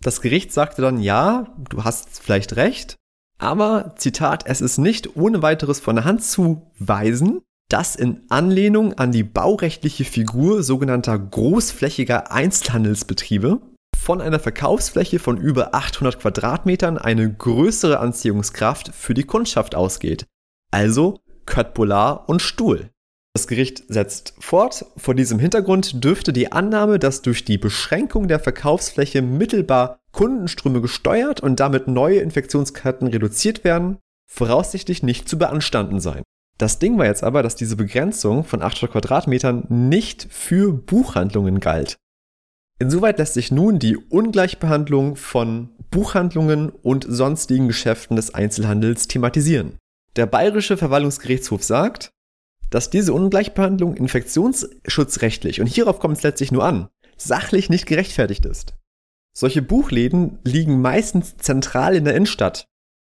Das 0.00 0.20
Gericht 0.20 0.52
sagte 0.52 0.80
dann, 0.80 1.00
ja, 1.00 1.54
du 1.70 1.84
hast 1.84 2.20
vielleicht 2.22 2.56
recht, 2.56 2.96
aber, 3.38 3.94
Zitat, 3.96 4.44
es 4.46 4.60
ist 4.60 4.78
nicht 4.78 5.16
ohne 5.16 5.42
weiteres 5.42 5.80
von 5.80 5.96
der 5.96 6.04
Hand 6.04 6.22
zu 6.22 6.70
weisen, 6.78 7.42
das 7.68 7.96
in 7.96 8.22
Anlehnung 8.28 8.94
an 8.94 9.12
die 9.12 9.24
baurechtliche 9.24 10.04
Figur 10.04 10.62
sogenannter 10.62 11.18
großflächiger 11.18 12.30
Einzelhandelsbetriebe 12.30 13.60
von 13.96 14.20
einer 14.20 14.38
Verkaufsfläche 14.38 15.18
von 15.18 15.38
über 15.38 15.74
800 15.74 16.20
Quadratmetern 16.20 16.98
eine 16.98 17.32
größere 17.32 18.00
Anziehungskraft 18.00 18.94
für 18.94 19.14
die 19.14 19.24
Kundschaft 19.24 19.74
ausgeht. 19.74 20.26
Also 20.70 21.20
Köttbullar 21.46 22.28
und 22.28 22.42
Stuhl. 22.42 22.90
Das 23.34 23.48
Gericht 23.48 23.82
setzt 23.88 24.34
fort, 24.38 24.86
vor 24.96 25.14
diesem 25.14 25.40
Hintergrund 25.40 26.04
dürfte 26.04 26.32
die 26.32 26.52
Annahme, 26.52 26.98
dass 26.98 27.22
durch 27.22 27.44
die 27.44 27.58
Beschränkung 27.58 28.28
der 28.28 28.38
Verkaufsfläche 28.38 29.22
mittelbar 29.22 29.98
Kundenströme 30.12 30.80
gesteuert 30.80 31.40
und 31.40 31.58
damit 31.58 31.88
neue 31.88 32.20
Infektionsketten 32.20 33.08
reduziert 33.08 33.64
werden, 33.64 33.98
voraussichtlich 34.30 35.02
nicht 35.02 35.28
zu 35.28 35.36
beanstanden 35.36 35.98
sein. 35.98 36.22
Das 36.58 36.78
Ding 36.78 36.98
war 36.98 37.06
jetzt 37.06 37.24
aber, 37.24 37.42
dass 37.42 37.56
diese 37.56 37.76
Begrenzung 37.76 38.44
von 38.44 38.62
800 38.62 38.92
Quadratmetern 38.92 39.66
nicht 39.68 40.28
für 40.30 40.72
Buchhandlungen 40.72 41.58
galt. 41.60 41.96
Insoweit 42.78 43.18
lässt 43.18 43.34
sich 43.34 43.50
nun 43.50 43.78
die 43.78 43.96
Ungleichbehandlung 43.96 45.16
von 45.16 45.70
Buchhandlungen 45.90 46.70
und 46.70 47.06
sonstigen 47.08 47.68
Geschäften 47.68 48.16
des 48.16 48.34
Einzelhandels 48.34 49.08
thematisieren. 49.08 49.78
Der 50.16 50.26
Bayerische 50.26 50.76
Verwaltungsgerichtshof 50.76 51.62
sagt, 51.62 52.10
dass 52.70 52.90
diese 52.90 53.12
Ungleichbehandlung 53.12 53.94
infektionsschutzrechtlich, 53.94 55.60
und 55.60 55.66
hierauf 55.66 55.98
kommt 56.00 56.16
es 56.16 56.22
letztlich 56.22 56.50
nur 56.50 56.64
an, 56.64 56.88
sachlich 57.16 57.70
nicht 57.70 57.86
gerechtfertigt 57.86 58.44
ist. 58.46 58.74
Solche 59.36 59.62
Buchläden 59.62 60.38
liegen 60.44 60.80
meistens 60.80 61.36
zentral 61.36 61.94
in 61.94 62.04
der 62.04 62.14
Innenstadt, 62.14 62.66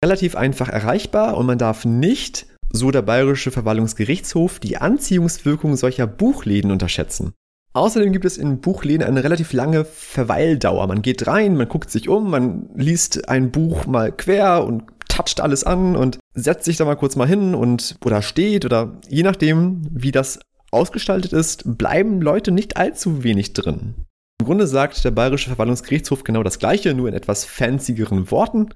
relativ 0.04 0.36
einfach 0.36 0.70
erreichbar 0.70 1.38
und 1.38 1.46
man 1.46 1.58
darf 1.58 1.86
nicht 1.86 2.48
so 2.72 2.92
der 2.92 3.02
Bayerische 3.02 3.52
Verwaltungsgerichtshof, 3.52 4.60
die 4.60 4.78
Anziehungswirkung 4.78 5.76
solcher 5.76 6.08
Buchläden 6.08 6.72
unterschätzen. 6.72 7.34
Außerdem 7.74 8.12
gibt 8.12 8.26
es 8.26 8.38
in 8.38 8.60
Buchläden 8.60 9.08
eine 9.08 9.24
relativ 9.24 9.54
lange 9.54 9.86
Verweildauer. 9.86 10.88
Man 10.88 11.02
geht 11.02 11.28
rein, 11.28 11.56
man 11.56 11.70
guckt 11.70 11.90
sich 11.90 12.10
um, 12.10 12.30
man 12.30 12.70
liest 12.76 13.30
ein 13.30 13.52
Buch 13.52 13.86
mal 13.86 14.12
quer 14.12 14.66
und 14.66 14.84
toucht 15.08 15.40
alles 15.40 15.64
an 15.64 15.96
und 15.96 16.20
setzt 16.34 16.66
sich 16.66 16.78
da 16.78 16.86
mal 16.86 16.96
kurz 16.96 17.16
mal 17.16 17.28
hin 17.28 17.56
und 17.56 17.98
oder 18.04 18.22
steht 18.22 18.66
oder 18.66 19.00
je 19.08 19.24
nachdem, 19.24 19.82
wie 19.90 20.12
das 20.12 20.40
ausgestaltet 20.72 21.34
ist, 21.34 21.78
bleiben 21.78 22.22
Leute 22.22 22.52
nicht 22.52 22.78
allzu 22.78 23.24
wenig 23.24 23.54
drin. 23.54 23.96
Im 24.40 24.46
Grunde 24.48 24.68
sagt 24.68 25.04
der 25.06 25.12
Bayerische 25.12 25.50
Verwaltungsgerichtshof 25.50 26.24
genau 26.24 26.44
das 26.44 26.60
Gleiche, 26.60 26.94
nur 26.94 27.08
in 27.08 27.14
etwas 27.14 27.46
fanzigeren 27.46 28.32
Worten. 28.32 28.70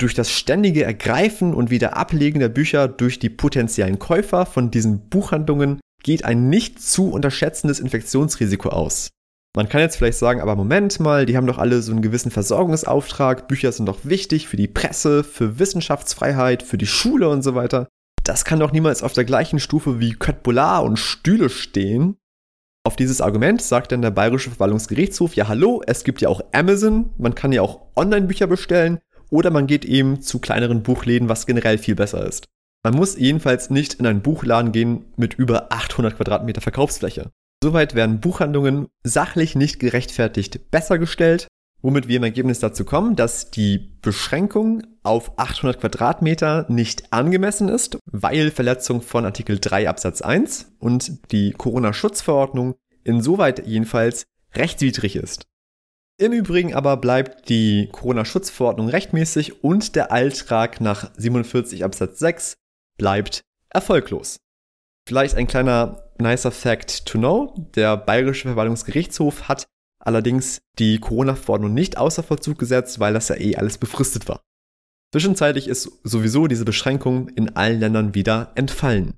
Durch 0.00 0.14
das 0.14 0.32
ständige 0.32 0.82
Ergreifen 0.82 1.52
und 1.52 1.68
wieder 1.68 1.94
Ablegen 1.94 2.40
der 2.40 2.48
Bücher 2.48 2.88
durch 2.88 3.18
die 3.18 3.28
potenziellen 3.28 3.98
Käufer 3.98 4.46
von 4.46 4.70
diesen 4.70 5.10
Buchhandlungen 5.10 5.78
geht 6.02 6.24
ein 6.24 6.48
nicht 6.48 6.80
zu 6.80 7.10
unterschätzendes 7.10 7.80
Infektionsrisiko 7.80 8.70
aus. 8.70 9.10
Man 9.54 9.68
kann 9.68 9.82
jetzt 9.82 9.96
vielleicht 9.96 10.16
sagen, 10.16 10.40
aber 10.40 10.56
Moment 10.56 11.00
mal, 11.00 11.26
die 11.26 11.36
haben 11.36 11.46
doch 11.46 11.58
alle 11.58 11.82
so 11.82 11.92
einen 11.92 12.00
gewissen 12.00 12.30
Versorgungsauftrag, 12.30 13.46
Bücher 13.46 13.72
sind 13.72 13.84
doch 13.84 13.98
wichtig 14.04 14.48
für 14.48 14.56
die 14.56 14.68
Presse, 14.68 15.22
für 15.22 15.58
Wissenschaftsfreiheit, 15.58 16.62
für 16.62 16.78
die 16.78 16.86
Schule 16.86 17.28
und 17.28 17.42
so 17.42 17.54
weiter. 17.54 17.86
Das 18.24 18.46
kann 18.46 18.60
doch 18.60 18.72
niemals 18.72 19.02
auf 19.02 19.12
der 19.12 19.26
gleichen 19.26 19.60
Stufe 19.60 20.00
wie 20.00 20.14
Köttbullar 20.14 20.82
und 20.82 20.98
Stühle 20.98 21.50
stehen. 21.50 22.16
Auf 22.86 22.96
dieses 22.96 23.20
Argument 23.20 23.60
sagt 23.60 23.92
dann 23.92 24.00
der 24.00 24.12
Bayerische 24.12 24.48
Verwaltungsgerichtshof, 24.48 25.34
ja 25.34 25.46
hallo, 25.46 25.82
es 25.86 26.04
gibt 26.04 26.22
ja 26.22 26.30
auch 26.30 26.40
Amazon, 26.52 27.10
man 27.18 27.34
kann 27.34 27.52
ja 27.52 27.60
auch 27.60 27.82
Online-Bücher 27.96 28.46
bestellen 28.46 28.98
oder 29.30 29.50
man 29.50 29.66
geht 29.66 29.84
eben 29.84 30.20
zu 30.20 30.38
kleineren 30.38 30.82
Buchläden, 30.82 31.28
was 31.28 31.46
generell 31.46 31.78
viel 31.78 31.94
besser 31.94 32.26
ist. 32.26 32.46
Man 32.82 32.94
muss 32.94 33.16
jedenfalls 33.16 33.70
nicht 33.70 33.94
in 33.94 34.06
einen 34.06 34.22
Buchladen 34.22 34.72
gehen 34.72 35.04
mit 35.16 35.34
über 35.34 35.72
800 35.72 36.16
Quadratmeter 36.16 36.60
Verkaufsfläche. 36.60 37.30
Soweit 37.62 37.94
werden 37.94 38.20
Buchhandlungen 38.20 38.88
sachlich 39.04 39.54
nicht 39.54 39.78
gerechtfertigt 39.78 40.70
besser 40.70 40.98
gestellt, 40.98 41.46
womit 41.82 42.08
wir 42.08 42.16
im 42.16 42.22
Ergebnis 42.22 42.58
dazu 42.58 42.84
kommen, 42.84 43.16
dass 43.16 43.50
die 43.50 43.92
Beschränkung 44.00 44.82
auf 45.02 45.38
800 45.38 45.80
Quadratmeter 45.80 46.66
nicht 46.68 47.12
angemessen 47.12 47.68
ist, 47.68 47.98
weil 48.06 48.50
Verletzung 48.50 49.02
von 49.02 49.26
Artikel 49.26 49.58
3 49.58 49.88
Absatz 49.88 50.22
1 50.22 50.72
und 50.78 51.32
die 51.32 51.52
Corona-Schutzverordnung 51.52 52.76
insoweit 53.04 53.66
jedenfalls 53.66 54.24
rechtswidrig 54.54 55.16
ist. 55.16 55.46
Im 56.20 56.32
Übrigen 56.34 56.74
aber 56.74 56.98
bleibt 56.98 57.48
die 57.48 57.88
Corona-Schutzverordnung 57.92 58.90
rechtmäßig 58.90 59.64
und 59.64 59.96
der 59.96 60.12
Alltrag 60.12 60.78
nach 60.78 61.10
47 61.16 61.82
Absatz 61.82 62.18
6 62.18 62.56
bleibt 62.98 63.40
erfolglos. 63.70 64.36
Vielleicht 65.08 65.36
ein 65.36 65.46
kleiner 65.46 66.10
nicer 66.18 66.50
Fact 66.50 67.06
to 67.06 67.16
know. 67.16 67.54
Der 67.74 67.96
Bayerische 67.96 68.48
Verwaltungsgerichtshof 68.48 69.48
hat 69.48 69.66
allerdings 69.98 70.58
die 70.78 71.00
Corona-Verordnung 71.00 71.72
nicht 71.72 71.96
außer 71.96 72.22
Vollzug 72.22 72.58
gesetzt, 72.58 73.00
weil 73.00 73.14
das 73.14 73.28
ja 73.28 73.36
eh 73.36 73.56
alles 73.56 73.78
befristet 73.78 74.28
war. 74.28 74.42
Zwischenzeitlich 75.14 75.68
ist 75.68 75.90
sowieso 76.04 76.48
diese 76.48 76.66
Beschränkung 76.66 77.30
in 77.30 77.56
allen 77.56 77.80
Ländern 77.80 78.14
wieder 78.14 78.52
entfallen. 78.56 79.14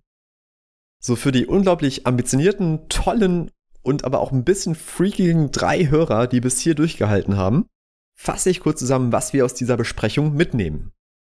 So 1.02 1.16
für 1.16 1.32
die 1.32 1.46
unglaublich 1.46 2.06
ambitionierten, 2.06 2.88
tollen 2.88 3.50
und 3.82 4.04
aber 4.04 4.20
auch 4.20 4.32
ein 4.32 4.44
bisschen 4.44 4.74
freakigen 4.74 5.50
drei 5.50 5.88
Hörer, 5.88 6.26
die 6.26 6.40
bis 6.40 6.60
hier 6.60 6.74
durchgehalten 6.74 7.36
haben, 7.36 7.66
fasse 8.14 8.50
ich 8.50 8.60
kurz 8.60 8.78
zusammen, 8.78 9.12
was 9.12 9.32
wir 9.32 9.44
aus 9.44 9.54
dieser 9.54 9.76
Besprechung 9.76 10.34
mitnehmen. 10.34 10.92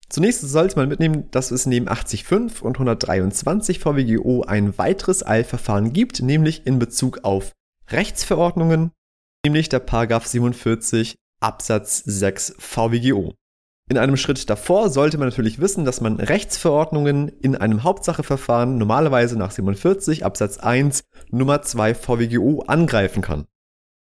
Zunächst 0.09 0.43
sollte 0.43 0.77
man 0.77 0.89
mitnehmen, 0.89 1.31
dass 1.31 1.51
es 1.51 1.67
neben 1.67 1.89
80.5 1.89 2.61
und 2.61 2.77
123 2.77 3.79
VWGO 3.79 4.43
ein 4.43 4.77
weiteres 4.79 5.27
Eilverfahren 5.27 5.93
gibt, 5.93 6.23
nämlich 6.23 6.67
in 6.67 6.79
Bezug 6.79 7.25
auf 7.25 7.53
Rechtsverordnungen, 7.89 8.93
nämlich 9.45 9.69
der 9.69 9.81
Paragraph 9.81 10.27
47 10.27 11.17
Absatz 11.41 12.03
6 12.05 12.55
VWGO. 12.59 13.35
In 13.91 13.99
einem 13.99 14.17
Schritt 14.17 14.49
davor 14.49 14.89
sollte 14.89 15.19
man 15.19 15.29
natürlich 15.29 15.61
wissen, 15.61 15.85
dass 15.85 16.01
man 16.01 16.19
Rechtsverordnungen 16.19 17.29
in 17.29 17.55
einem 17.55 17.83
Hauptsacheverfahren 17.83 18.79
normalerweise 18.79 19.39
nach 19.39 19.51
47 19.51 20.25
Absatz 20.25 20.59
1 20.59 21.03
Nummer 21.31 21.61
2 21.61 21.95
VWGO 21.95 22.63
angreifen 22.67 23.21
kann. 23.21 23.47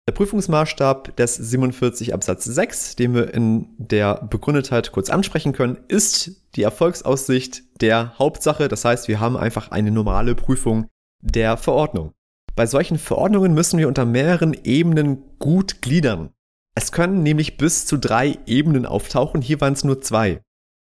Der 0.07 0.13
Prüfungsmaßstab 0.13 1.15
des 1.15 1.35
47 1.35 2.13
Absatz 2.13 2.45
6, 2.45 2.95
den 2.95 3.15
wir 3.15 3.33
in 3.33 3.69
der 3.77 4.15
Begründetheit 4.29 4.91
kurz 4.91 5.09
ansprechen 5.09 5.53
können, 5.53 5.77
ist 5.87 6.31
die 6.55 6.63
Erfolgsaussicht 6.63 7.63
der 7.81 8.17
Hauptsache. 8.19 8.67
Das 8.67 8.85
heißt, 8.85 9.07
wir 9.07 9.19
haben 9.19 9.37
einfach 9.37 9.71
eine 9.71 9.91
normale 9.91 10.35
Prüfung 10.35 10.87
der 11.21 11.57
Verordnung. 11.57 12.13
Bei 12.55 12.65
solchen 12.65 12.97
Verordnungen 12.97 13.53
müssen 13.53 13.79
wir 13.79 13.87
unter 13.87 14.05
mehreren 14.05 14.53
Ebenen 14.63 15.23
gut 15.39 15.81
gliedern. 15.81 16.31
Es 16.75 16.91
können 16.91 17.21
nämlich 17.21 17.57
bis 17.57 17.85
zu 17.85 17.97
drei 17.97 18.37
Ebenen 18.45 18.85
auftauchen, 18.85 19.41
hier 19.41 19.59
waren 19.59 19.73
es 19.73 19.83
nur 19.83 20.01
zwei. 20.01 20.41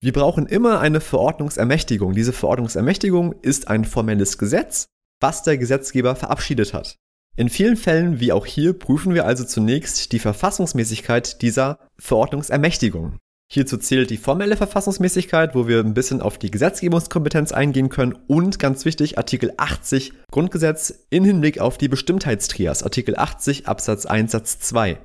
Wir 0.01 0.13
brauchen 0.13 0.45
immer 0.45 0.79
eine 0.79 1.01
Verordnungsermächtigung. 1.01 2.13
Diese 2.13 2.33
Verordnungsermächtigung 2.33 3.33
ist 3.41 3.67
ein 3.67 3.85
formelles 3.85 4.37
Gesetz, 4.37 4.85
was 5.19 5.43
der 5.43 5.57
Gesetzgeber 5.57 6.15
verabschiedet 6.15 6.73
hat. 6.73 6.97
In 7.37 7.49
vielen 7.49 7.75
Fällen, 7.75 8.19
wie 8.19 8.31
auch 8.31 8.45
hier, 8.45 8.77
prüfen 8.77 9.13
wir 9.13 9.25
also 9.25 9.43
zunächst 9.43 10.11
die 10.11 10.19
Verfassungsmäßigkeit 10.19 11.41
dieser 11.41 11.79
Verordnungsermächtigung. 11.97 13.17
Hierzu 13.51 13.77
zählt 13.77 14.09
die 14.09 14.17
formelle 14.17 14.57
Verfassungsmäßigkeit, 14.57 15.53
wo 15.53 15.67
wir 15.67 15.79
ein 15.79 15.93
bisschen 15.93 16.21
auf 16.21 16.37
die 16.37 16.49
Gesetzgebungskompetenz 16.49 17.51
eingehen 17.51 17.89
können 17.89 18.17
und 18.27 18.57
ganz 18.59 18.85
wichtig 18.85 19.17
Artikel 19.17 19.53
80 19.57 20.13
Grundgesetz 20.31 21.05
in 21.09 21.25
Hinblick 21.25 21.59
auf 21.59 21.77
die 21.77 21.89
Bestimmtheitstrias, 21.89 22.83
Artikel 22.83 23.17
80 23.17 23.67
Absatz 23.67 24.05
1 24.05 24.31
Satz 24.31 24.59
2. 24.59 24.97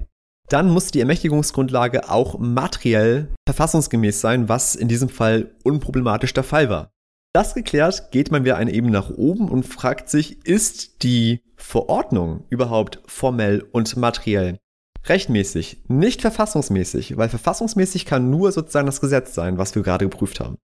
Dann 0.51 0.69
muss 0.69 0.91
die 0.91 0.99
Ermächtigungsgrundlage 0.99 2.11
auch 2.11 2.37
materiell 2.39 3.29
verfassungsgemäß 3.47 4.21
sein, 4.21 4.49
was 4.49 4.75
in 4.75 4.89
diesem 4.89 5.09
Fall 5.09 5.55
unproblematisch 5.63 6.35
der 6.35 6.43
Fall 6.43 6.69
war. 6.69 6.91
Das 7.33 7.55
geklärt, 7.55 8.11
geht 8.11 8.33
man 8.33 8.45
wieder 8.45 8.57
eine 8.57 8.73
Ebene 8.73 8.93
nach 8.93 9.11
oben 9.11 9.49
und 9.49 9.63
fragt 9.63 10.09
sich, 10.09 10.45
ist 10.45 11.05
die 11.05 11.43
Verordnung 11.57 12.47
überhaupt 12.51 13.01
formell 13.07 13.65
und 13.71 13.97
materiell 13.97 14.59
rechtmäßig, 15.07 15.85
nicht 15.87 16.21
verfassungsmäßig, 16.21 17.17
weil 17.17 17.29
verfassungsmäßig 17.29 18.05
kann 18.05 18.29
nur 18.29 18.51
sozusagen 18.51 18.87
das 18.87 19.01
Gesetz 19.01 19.35
sein, 19.35 19.57
was 19.57 19.77
wir 19.77 19.83
gerade 19.83 20.05
geprüft 20.05 20.41
haben. 20.41 20.57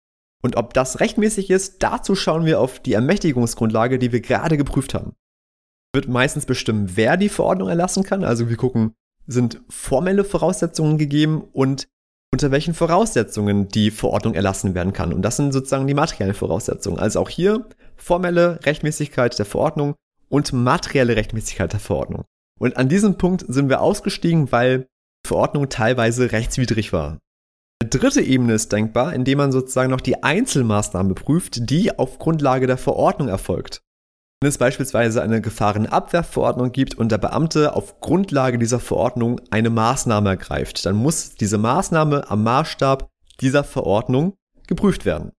Und 0.42 0.57
ob 0.57 0.75
das 0.75 0.99
rechtmäßig 0.99 1.49
ist, 1.49 1.85
dazu 1.85 2.16
schauen 2.16 2.44
wir 2.44 2.61
auf 2.61 2.81
die 2.81 2.92
Ermächtigungsgrundlage, 2.92 4.01
die 4.01 4.11
wir 4.11 4.20
gerade 4.20 4.57
geprüft 4.57 4.94
haben. 4.94 5.14
Wird 5.94 6.09
meistens 6.09 6.44
bestimmen, 6.44 6.96
wer 6.96 7.16
die 7.16 7.29
Verordnung 7.29 7.68
erlassen 7.68 8.03
kann. 8.03 8.25
Also 8.25 8.49
wir 8.49 8.57
gucken, 8.57 8.92
sind 9.27 9.61
formelle 9.69 10.25
Voraussetzungen 10.25 10.99
gegeben 10.99 11.43
und 11.53 11.89
unter 12.33 12.51
welchen 12.51 12.75
Voraussetzungen 12.75 13.69
die 13.69 13.91
Verordnung 13.91 14.35
erlassen 14.35 14.75
werden 14.75 14.93
kann. 14.93 15.12
Und 15.12 15.23
das 15.23 15.37
sind 15.37 15.53
sozusagen 15.53 15.87
die 15.87 15.95
materiellen 15.95 16.35
Voraussetzungen. 16.35 16.99
Also 16.99 17.21
auch 17.21 17.31
hier 17.31 17.67
formelle 17.97 18.61
Rechtmäßigkeit 18.65 19.39
der 19.39 19.47
Verordnung 19.47 19.95
und 20.29 20.53
materielle 20.53 21.17
Rechtmäßigkeit 21.17 21.73
der 21.73 21.81
Verordnung. 21.81 22.25
Und 22.59 22.77
an 22.77 22.89
diesem 22.89 23.17
Punkt 23.17 23.45
sind 23.49 23.69
wir 23.69 23.81
ausgestiegen, 23.81 24.51
weil 24.53 24.87
Verordnung 25.27 25.69
teilweise 25.69 26.33
rechtswidrig 26.33 26.93
war. 26.93 27.19
Eine 27.81 27.91
dritte 27.91 28.23
Ebene 28.23 28.55
ist 28.55 28.73
denkbar, 28.73 29.12
indem 29.12 29.39
man 29.39 29.53
sozusagen 29.53 29.91
noch 29.91 30.01
die 30.01 30.23
Einzelmaßnahme 30.23 31.15
prüft, 31.15 31.71
die 31.71 31.99
auf 31.99 32.19
Grundlage 32.19 32.67
der 32.67 32.79
Verordnung 32.79 33.29
erfolgt. 33.29 33.83
Wenn 34.42 34.51
es 34.51 34.59
beispielsweise 34.59 35.22
eine 35.22 35.40
Gefahrenabwehrverordnung 35.40 36.70
gibt 36.70 36.94
und 36.94 37.11
der 37.11 37.18
Beamte 37.18 37.75
auf 37.75 38.01
Grundlage 38.01 38.59
dieser 38.59 38.81
Verordnung 38.81 39.40
eine 39.51 39.70
Maßnahme 39.70 40.29
ergreift, 40.29 40.85
dann 40.85 40.96
muss 40.96 41.35
diese 41.35 41.57
Maßnahme 41.57 42.31
am 42.31 42.42
Maßstab 42.42 43.09
dieser 43.40 43.64
Verordnung 43.64 44.35
geprüft 44.66 45.07
werden. 45.07 45.33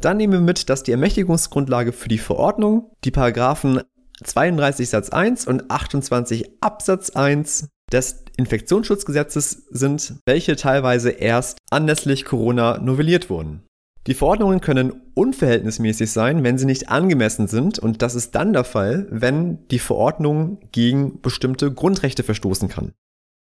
Dann 0.00 0.18
nehmen 0.18 0.34
wir 0.34 0.40
mit, 0.40 0.68
dass 0.68 0.82
die 0.82 0.90
Ermächtigungsgrundlage 0.90 1.92
für 1.92 2.08
die 2.08 2.18
Verordnung 2.18 2.92
die 3.04 3.10
Paragraphen 3.10 3.80
32 4.22 4.88
Satz 4.88 5.08
1 5.08 5.46
und 5.46 5.70
28 5.70 6.58
Absatz 6.60 7.10
1 7.10 7.68
des 7.90 8.24
Infektionsschutzgesetzes 8.36 9.66
sind, 9.70 10.14
welche 10.26 10.56
teilweise 10.56 11.10
erst 11.10 11.58
anlässlich 11.70 12.24
Corona 12.24 12.78
novelliert 12.78 13.30
wurden. 13.30 13.62
Die 14.08 14.14
Verordnungen 14.14 14.60
können 14.60 15.00
unverhältnismäßig 15.14 16.10
sein, 16.10 16.42
wenn 16.42 16.58
sie 16.58 16.66
nicht 16.66 16.88
angemessen 16.88 17.46
sind 17.46 17.78
und 17.78 18.02
das 18.02 18.16
ist 18.16 18.34
dann 18.34 18.52
der 18.52 18.64
Fall, 18.64 19.06
wenn 19.10 19.68
die 19.68 19.78
Verordnung 19.78 20.58
gegen 20.72 21.20
bestimmte 21.20 21.72
Grundrechte 21.72 22.24
verstoßen 22.24 22.68
kann. 22.68 22.92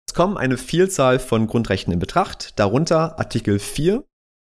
Es 0.10 0.14
kommen 0.14 0.38
eine 0.38 0.58
Vielzahl 0.58 1.20
von 1.20 1.48
Grundrechten 1.48 1.94
in 1.94 2.00
Betracht, 2.00 2.60
darunter 2.60 3.18
Artikel 3.18 3.60
4, 3.60 4.04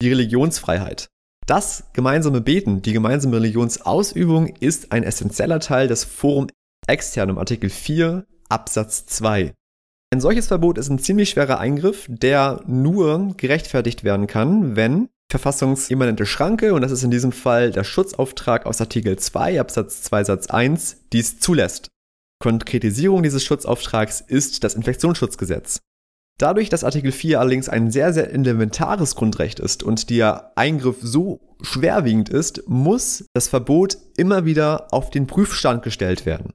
die 0.00 0.08
Religionsfreiheit. 0.08 1.08
Das 1.46 1.84
gemeinsame 1.92 2.40
Beten, 2.40 2.80
die 2.80 2.94
gemeinsame 2.94 3.36
Religionsausübung 3.36 4.46
ist 4.46 4.92
ein 4.92 5.02
essentieller 5.02 5.60
Teil 5.60 5.88
des 5.88 6.04
Forum 6.04 6.46
Externum 6.86 7.36
Artikel 7.36 7.68
4 7.68 8.24
Absatz 8.48 9.04
2. 9.06 9.52
Ein 10.12 10.20
solches 10.20 10.46
Verbot 10.46 10.78
ist 10.78 10.88
ein 10.88 10.98
ziemlich 10.98 11.30
schwerer 11.30 11.58
Eingriff, 11.58 12.06
der 12.08 12.62
nur 12.66 13.34
gerechtfertigt 13.36 14.04
werden 14.04 14.26
kann, 14.26 14.76
wenn 14.76 15.08
verfassungsimmanente 15.32 16.26
Schranke, 16.26 16.74
und 16.74 16.82
das 16.82 16.92
ist 16.92 17.02
in 17.02 17.10
diesem 17.10 17.32
Fall 17.32 17.72
der 17.72 17.84
Schutzauftrag 17.84 18.66
aus 18.66 18.80
Artikel 18.80 19.18
2 19.18 19.60
Absatz 19.60 20.02
2 20.02 20.24
Satz 20.24 20.46
1, 20.48 20.98
dies 21.12 21.40
zulässt. 21.40 21.88
Konkretisierung 22.38 23.22
dieses 23.22 23.42
Schutzauftrags 23.42 24.20
ist 24.20 24.62
das 24.62 24.74
Infektionsschutzgesetz. 24.74 25.80
Dadurch, 26.38 26.68
dass 26.68 26.84
Artikel 26.84 27.12
4 27.12 27.40
allerdings 27.40 27.68
ein 27.68 27.90
sehr, 27.90 28.12
sehr 28.12 28.32
elementares 28.32 29.14
Grundrecht 29.14 29.58
ist 29.58 29.82
und 29.82 30.10
der 30.10 30.52
Eingriff 30.56 30.98
so 31.00 31.40
schwerwiegend 31.62 32.28
ist, 32.28 32.68
muss 32.68 33.24
das 33.32 33.48
Verbot 33.48 33.96
immer 34.16 34.44
wieder 34.44 34.92
auf 34.92 35.10
den 35.10 35.26
Prüfstand 35.26 35.82
gestellt 35.82 36.26
werden. 36.26 36.52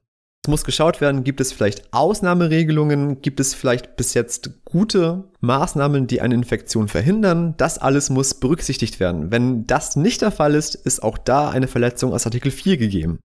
Muss 0.48 0.64
geschaut 0.64 1.00
werden, 1.00 1.24
gibt 1.24 1.40
es 1.40 1.52
vielleicht 1.52 1.92
Ausnahmeregelungen, 1.92 3.20
gibt 3.20 3.38
es 3.38 3.54
vielleicht 3.54 3.96
bis 3.96 4.14
jetzt 4.14 4.64
gute 4.64 5.24
Maßnahmen, 5.40 6.06
die 6.06 6.20
eine 6.20 6.34
Infektion 6.34 6.88
verhindern. 6.88 7.54
Das 7.58 7.78
alles 7.78 8.10
muss 8.10 8.34
berücksichtigt 8.34 8.98
werden. 8.98 9.30
Wenn 9.30 9.66
das 9.66 9.94
nicht 9.94 10.22
der 10.22 10.30
Fall 10.30 10.54
ist, 10.54 10.74
ist 10.74 11.02
auch 11.02 11.18
da 11.18 11.50
eine 11.50 11.68
Verletzung 11.68 12.12
aus 12.12 12.26
Artikel 12.26 12.50
4 12.50 12.78
gegeben. 12.78 13.18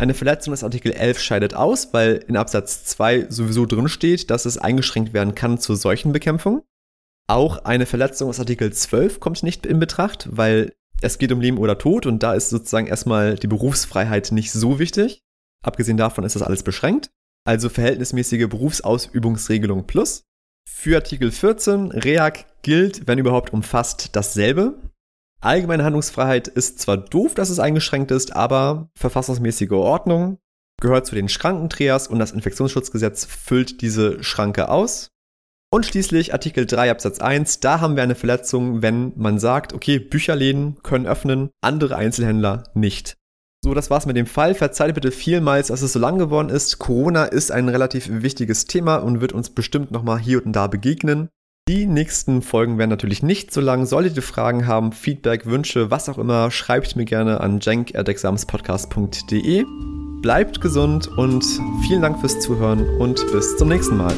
Eine 0.00 0.14
Verletzung 0.14 0.52
des 0.52 0.62
Artikel 0.62 0.92
11 0.92 1.18
scheidet 1.18 1.54
aus, 1.54 1.92
weil 1.92 2.24
in 2.28 2.36
Absatz 2.36 2.84
2 2.84 3.26
sowieso 3.30 3.66
drin 3.66 3.88
steht, 3.88 4.30
dass 4.30 4.46
es 4.46 4.56
eingeschränkt 4.56 5.12
werden 5.12 5.34
kann 5.34 5.58
zur 5.58 5.76
Seuchenbekämpfung. 5.76 6.62
Auch 7.26 7.64
eine 7.64 7.84
Verletzung 7.84 8.28
aus 8.28 8.38
Artikel 8.38 8.72
12 8.72 9.18
kommt 9.18 9.42
nicht 9.42 9.66
in 9.66 9.80
Betracht, 9.80 10.28
weil 10.30 10.72
es 11.00 11.18
geht 11.18 11.32
um 11.32 11.40
Leben 11.40 11.58
oder 11.58 11.78
Tod 11.78 12.06
und 12.06 12.22
da 12.22 12.34
ist 12.34 12.50
sozusagen 12.50 12.86
erstmal 12.86 13.34
die 13.34 13.48
Berufsfreiheit 13.48 14.32
nicht 14.32 14.52
so 14.52 14.78
wichtig. 14.78 15.20
Abgesehen 15.64 15.96
davon 15.96 16.24
ist 16.24 16.36
das 16.36 16.42
alles 16.42 16.62
beschränkt. 16.62 17.10
Also 17.44 17.68
verhältnismäßige 17.68 18.48
Berufsausübungsregelung 18.48 19.86
plus. 19.86 20.24
Für 20.68 20.96
Artikel 20.96 21.32
14, 21.32 21.92
REAG 21.92 22.46
gilt, 22.62 23.06
wenn 23.06 23.18
überhaupt 23.18 23.52
umfasst, 23.52 24.14
dasselbe. 24.14 24.78
Allgemeine 25.40 25.84
Handlungsfreiheit 25.84 26.48
ist 26.48 26.80
zwar 26.80 26.96
doof, 26.96 27.34
dass 27.34 27.48
es 27.48 27.58
eingeschränkt 27.58 28.10
ist, 28.10 28.34
aber 28.34 28.90
verfassungsmäßige 28.96 29.70
Ordnung 29.72 30.38
gehört 30.80 31.06
zu 31.06 31.14
den 31.14 31.28
Schrankentrias 31.28 32.08
und 32.08 32.18
das 32.18 32.32
Infektionsschutzgesetz 32.32 33.24
füllt 33.24 33.80
diese 33.80 34.22
Schranke 34.22 34.68
aus. 34.68 35.10
Und 35.70 35.84
schließlich 35.84 36.32
Artikel 36.32 36.64
3 36.64 36.90
Absatz 36.90 37.18
1, 37.18 37.60
da 37.60 37.80
haben 37.80 37.96
wir 37.96 38.02
eine 38.02 38.14
Verletzung, 38.14 38.80
wenn 38.80 39.12
man 39.16 39.38
sagt, 39.38 39.74
okay, 39.74 39.98
Bücherläden 39.98 40.82
können 40.82 41.06
öffnen, 41.06 41.50
andere 41.60 41.96
Einzelhändler 41.96 42.64
nicht. 42.74 43.17
So, 43.64 43.74
das 43.74 43.90
war's 43.90 44.06
mit 44.06 44.16
dem 44.16 44.26
Fall. 44.26 44.54
Verzeiht 44.54 44.94
bitte 44.94 45.10
vielmals, 45.10 45.68
dass 45.68 45.82
es 45.82 45.92
so 45.92 45.98
lang 45.98 46.18
geworden 46.18 46.48
ist. 46.48 46.78
Corona 46.78 47.24
ist 47.24 47.50
ein 47.50 47.68
relativ 47.68 48.08
wichtiges 48.08 48.66
Thema 48.66 48.96
und 48.96 49.20
wird 49.20 49.32
uns 49.32 49.50
bestimmt 49.50 49.90
nochmal 49.90 50.18
hier 50.18 50.44
und 50.44 50.52
da 50.52 50.68
begegnen. 50.68 51.28
Die 51.68 51.86
nächsten 51.86 52.40
Folgen 52.40 52.78
werden 52.78 52.88
natürlich 52.88 53.22
nicht 53.22 53.52
so 53.52 53.60
lang. 53.60 53.84
Solltet 53.84 54.16
ihr 54.16 54.22
Fragen 54.22 54.66
haben, 54.66 54.92
Feedback, 54.92 55.44
Wünsche, 55.44 55.90
was 55.90 56.08
auch 56.08 56.16
immer, 56.16 56.50
schreibt 56.50 56.96
mir 56.96 57.04
gerne 57.04 57.40
an 57.40 57.60
jenk.examspodcast.de. 57.60 59.66
Bleibt 60.22 60.62
gesund 60.62 61.08
und 61.18 61.44
vielen 61.86 62.00
Dank 62.00 62.20
fürs 62.20 62.40
Zuhören 62.40 62.88
und 62.98 63.22
bis 63.32 63.58
zum 63.58 63.68
nächsten 63.68 63.98
Mal. 63.98 64.14